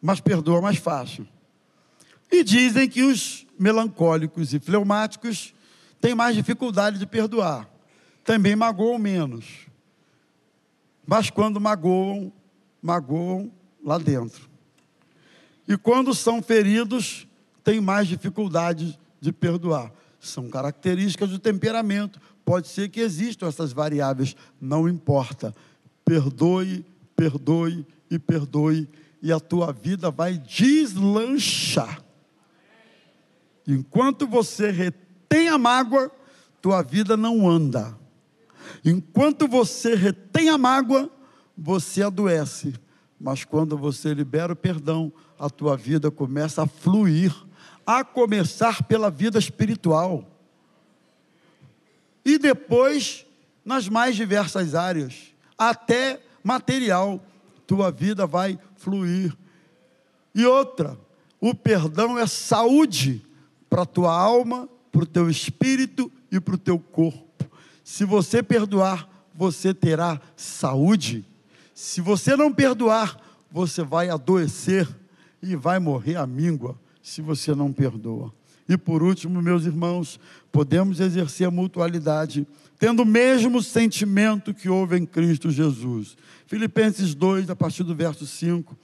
Mas 0.00 0.20
perdoa 0.20 0.60
mais 0.60 0.76
fácil. 0.76 1.26
E 2.30 2.44
dizem 2.44 2.88
que 2.88 3.02
os 3.02 3.46
melancólicos 3.58 4.54
e 4.54 4.60
fleumáticos 4.60 5.54
têm 6.00 6.14
mais 6.14 6.36
dificuldade 6.36 6.98
de 6.98 7.06
perdoar. 7.06 7.68
Também 8.24 8.54
magoam 8.54 8.98
menos. 8.98 9.66
Mas 11.06 11.30
quando 11.30 11.60
magoam, 11.60 12.32
magoam 12.82 13.50
lá 13.82 13.98
dentro. 13.98 14.48
E 15.66 15.76
quando 15.76 16.14
são 16.14 16.42
feridos, 16.42 17.26
têm 17.64 17.80
mais 17.80 18.06
dificuldade 18.06 18.98
de 19.20 19.32
perdoar. 19.32 19.92
São 20.28 20.48
características 20.48 21.30
do 21.30 21.38
temperamento. 21.38 22.20
Pode 22.44 22.68
ser 22.68 22.88
que 22.88 23.00
existam 23.00 23.46
essas 23.46 23.72
variáveis, 23.72 24.34
não 24.60 24.88
importa. 24.88 25.54
Perdoe, 26.04 26.84
perdoe 27.14 27.86
e 28.10 28.18
perdoe, 28.18 28.88
e 29.20 29.32
a 29.32 29.40
tua 29.40 29.72
vida 29.72 30.10
vai 30.10 30.38
deslanchar. 30.38 32.02
Enquanto 33.66 34.26
você 34.26 34.70
retém 34.70 35.48
a 35.48 35.58
mágoa, 35.58 36.10
tua 36.62 36.82
vida 36.82 37.16
não 37.16 37.48
anda. 37.48 37.96
Enquanto 38.84 39.46
você 39.46 39.94
retém 39.94 40.48
a 40.48 40.56
mágoa, 40.56 41.10
você 41.56 42.02
adoece. 42.02 42.74
Mas 43.20 43.44
quando 43.44 43.76
você 43.76 44.14
libera 44.14 44.52
o 44.52 44.56
perdão, 44.56 45.12
a 45.38 45.50
tua 45.50 45.76
vida 45.76 46.10
começa 46.10 46.62
a 46.62 46.66
fluir, 46.66 47.34
a 47.88 48.04
começar 48.04 48.82
pela 48.82 49.10
vida 49.10 49.38
espiritual 49.38 50.22
e 52.22 52.36
depois 52.36 53.24
nas 53.64 53.88
mais 53.88 54.14
diversas 54.14 54.74
áreas, 54.74 55.34
até 55.56 56.20
material, 56.44 57.18
tua 57.66 57.90
vida 57.90 58.26
vai 58.26 58.58
fluir. 58.76 59.34
E 60.34 60.44
outra, 60.44 60.98
o 61.40 61.54
perdão 61.54 62.18
é 62.18 62.26
saúde 62.26 63.24
para 63.70 63.84
a 63.84 63.86
tua 63.86 64.12
alma, 64.12 64.68
para 64.92 65.04
o 65.04 65.06
teu 65.06 65.30
espírito 65.30 66.12
e 66.30 66.38
para 66.38 66.56
o 66.56 66.58
teu 66.58 66.78
corpo. 66.78 67.50
Se 67.82 68.04
você 68.04 68.42
perdoar, 68.42 69.08
você 69.34 69.72
terá 69.72 70.20
saúde. 70.36 71.24
Se 71.72 72.02
você 72.02 72.36
não 72.36 72.52
perdoar, 72.52 73.18
você 73.50 73.82
vai 73.82 74.10
adoecer 74.10 74.86
e 75.42 75.56
vai 75.56 75.78
morrer 75.78 76.16
à 76.16 76.26
míngua 76.26 76.78
se 77.02 77.22
você 77.22 77.54
não 77.54 77.72
perdoa. 77.72 78.32
E 78.68 78.76
por 78.76 79.02
último, 79.02 79.40
meus 79.40 79.64
irmãos, 79.64 80.20
podemos 80.52 81.00
exercer 81.00 81.46
a 81.46 81.50
mutualidade 81.50 82.46
tendo 82.78 83.02
o 83.02 83.06
mesmo 83.06 83.62
sentimento 83.62 84.54
que 84.54 84.68
houve 84.68 84.96
em 84.96 85.06
Cristo 85.06 85.50
Jesus. 85.50 86.16
Filipenses 86.46 87.14
2, 87.14 87.50
a 87.50 87.56
partir 87.56 87.82
do 87.82 87.94
verso 87.94 88.26
5. 88.26 88.76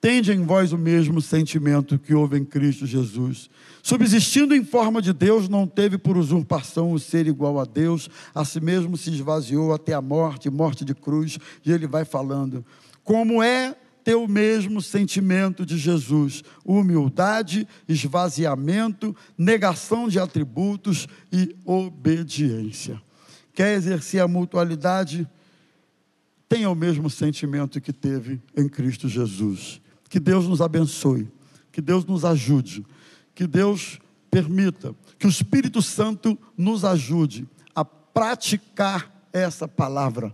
Tende 0.00 0.30
em 0.32 0.44
vós 0.44 0.72
o 0.72 0.78
mesmo 0.78 1.22
sentimento 1.22 1.98
que 1.98 2.14
houve 2.14 2.38
em 2.38 2.44
Cristo 2.44 2.86
Jesus. 2.86 3.48
Subsistindo 3.82 4.54
em 4.54 4.62
forma 4.62 5.00
de 5.00 5.12
Deus, 5.12 5.48
não 5.48 5.66
teve 5.66 5.96
por 5.96 6.16
usurpação 6.16 6.92
o 6.92 6.98
ser 6.98 7.26
igual 7.26 7.58
a 7.58 7.64
Deus, 7.64 8.10
a 8.34 8.44
si 8.44 8.60
mesmo 8.60 8.96
se 8.96 9.10
esvaziou 9.10 9.72
até 9.72 9.94
a 9.94 10.02
morte, 10.02 10.50
morte 10.50 10.84
de 10.84 10.94
cruz, 10.94 11.38
e 11.64 11.72
ele 11.72 11.86
vai 11.86 12.04
falando. 12.04 12.64
Como 13.02 13.42
é 13.42 13.74
ter 14.06 14.14
o 14.14 14.28
mesmo 14.28 14.80
sentimento 14.80 15.66
de 15.66 15.76
Jesus: 15.76 16.44
humildade, 16.64 17.66
esvaziamento, 17.88 19.16
negação 19.36 20.08
de 20.08 20.20
atributos 20.20 21.08
e 21.32 21.56
obediência. 21.64 23.02
Quer 23.52 23.74
exercer 23.74 24.22
a 24.22 24.28
mutualidade? 24.28 25.28
Tenha 26.48 26.70
o 26.70 26.74
mesmo 26.76 27.10
sentimento 27.10 27.80
que 27.80 27.92
teve 27.92 28.40
em 28.56 28.68
Cristo 28.68 29.08
Jesus. 29.08 29.80
Que 30.08 30.20
Deus 30.20 30.46
nos 30.46 30.60
abençoe, 30.60 31.28
que 31.72 31.80
Deus 31.80 32.04
nos 32.04 32.24
ajude, 32.24 32.86
que 33.34 33.44
Deus 33.44 33.98
permita, 34.30 34.94
que 35.18 35.26
o 35.26 35.30
Espírito 35.30 35.82
Santo 35.82 36.38
nos 36.56 36.84
ajude 36.84 37.44
a 37.74 37.84
praticar 37.84 39.28
essa 39.32 39.66
palavra. 39.66 40.32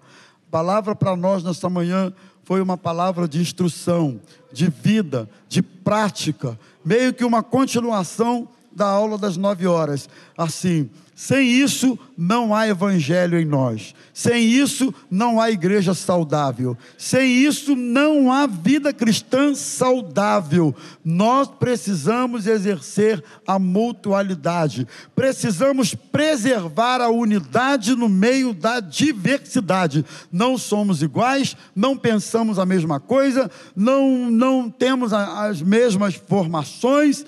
Palavra 0.52 0.94
para 0.94 1.16
nós 1.16 1.42
nesta 1.42 1.70
manhã 1.70 2.12
foi 2.44 2.60
uma 2.60 2.76
palavra 2.76 3.26
de 3.26 3.40
instrução, 3.40 4.20
de 4.52 4.68
vida, 4.68 5.26
de 5.48 5.62
prática, 5.62 6.60
meio 6.84 7.14
que 7.14 7.24
uma 7.24 7.42
continuação 7.42 8.46
da 8.74 8.86
aula 8.86 9.18
das 9.18 9.36
nove 9.36 9.66
horas. 9.66 10.08
Assim, 10.36 10.88
sem 11.14 11.46
isso, 11.46 11.96
não 12.18 12.52
há 12.52 12.66
evangelho 12.66 13.38
em 13.38 13.44
nós. 13.44 13.94
Sem 14.12 14.44
isso, 14.44 14.92
não 15.08 15.40
há 15.40 15.52
igreja 15.52 15.94
saudável. 15.94 16.76
Sem 16.98 17.30
isso, 17.30 17.76
não 17.76 18.32
há 18.32 18.44
vida 18.46 18.92
cristã 18.92 19.54
saudável. 19.54 20.74
Nós 21.04 21.46
precisamos 21.46 22.48
exercer 22.48 23.22
a 23.46 23.56
mutualidade. 23.56 24.84
Precisamos 25.14 25.94
preservar 25.94 27.00
a 27.00 27.08
unidade 27.08 27.94
no 27.94 28.08
meio 28.08 28.52
da 28.52 28.80
diversidade. 28.80 30.04
Não 30.32 30.58
somos 30.58 31.02
iguais, 31.02 31.56
não 31.72 31.96
pensamos 31.96 32.58
a 32.58 32.66
mesma 32.66 32.98
coisa, 32.98 33.48
não, 33.76 34.28
não 34.28 34.68
temos 34.68 35.12
as 35.12 35.62
mesmas 35.62 36.14
formações, 36.14 37.24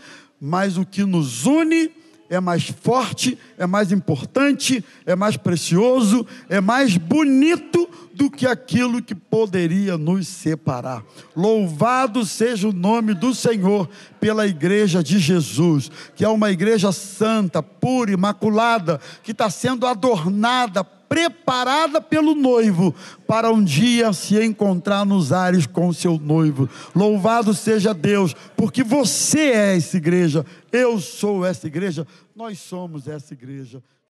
mas 0.46 0.76
o 0.76 0.84
que 0.84 1.04
nos 1.04 1.46
une 1.46 1.90
é 2.28 2.38
mais 2.38 2.68
forte, 2.68 3.38
é 3.56 3.66
mais 3.66 3.90
importante, 3.90 4.84
é 5.06 5.16
mais 5.16 5.38
precioso, 5.38 6.26
é 6.50 6.60
mais 6.60 6.98
bonito 6.98 7.88
do 8.12 8.30
que 8.30 8.46
aquilo 8.46 9.00
que 9.00 9.14
poderia 9.14 9.96
nos 9.96 10.28
separar. 10.28 11.02
Louvado 11.34 12.26
seja 12.26 12.68
o 12.68 12.74
nome 12.74 13.14
do 13.14 13.34
Senhor 13.34 13.88
pela 14.20 14.46
igreja 14.46 15.02
de 15.02 15.18
Jesus, 15.18 15.90
que 16.14 16.22
é 16.22 16.28
uma 16.28 16.50
igreja 16.50 16.92
santa, 16.92 17.62
pura, 17.62 18.12
imaculada, 18.12 19.00
que 19.22 19.32
está 19.32 19.48
sendo 19.48 19.86
adornada, 19.86 20.84
preparada 21.08 22.00
pelo 22.00 22.34
noivo 22.34 22.94
para 23.26 23.50
um 23.50 23.62
dia 23.62 24.12
se 24.12 24.42
encontrar 24.42 25.04
nos 25.04 25.32
ares 25.32 25.66
com 25.66 25.88
o 25.88 25.94
seu 25.94 26.18
noivo. 26.18 26.68
Louvado 26.94 27.54
seja 27.54 27.94
Deus, 27.94 28.34
porque 28.56 28.82
você 28.82 29.50
é 29.50 29.76
essa 29.76 29.96
igreja, 29.96 30.44
eu 30.72 31.00
sou 31.00 31.44
essa 31.44 31.66
igreja, 31.66 32.06
nós 32.34 32.58
somos 32.58 33.06
essa 33.08 33.32
igreja. 33.32 33.82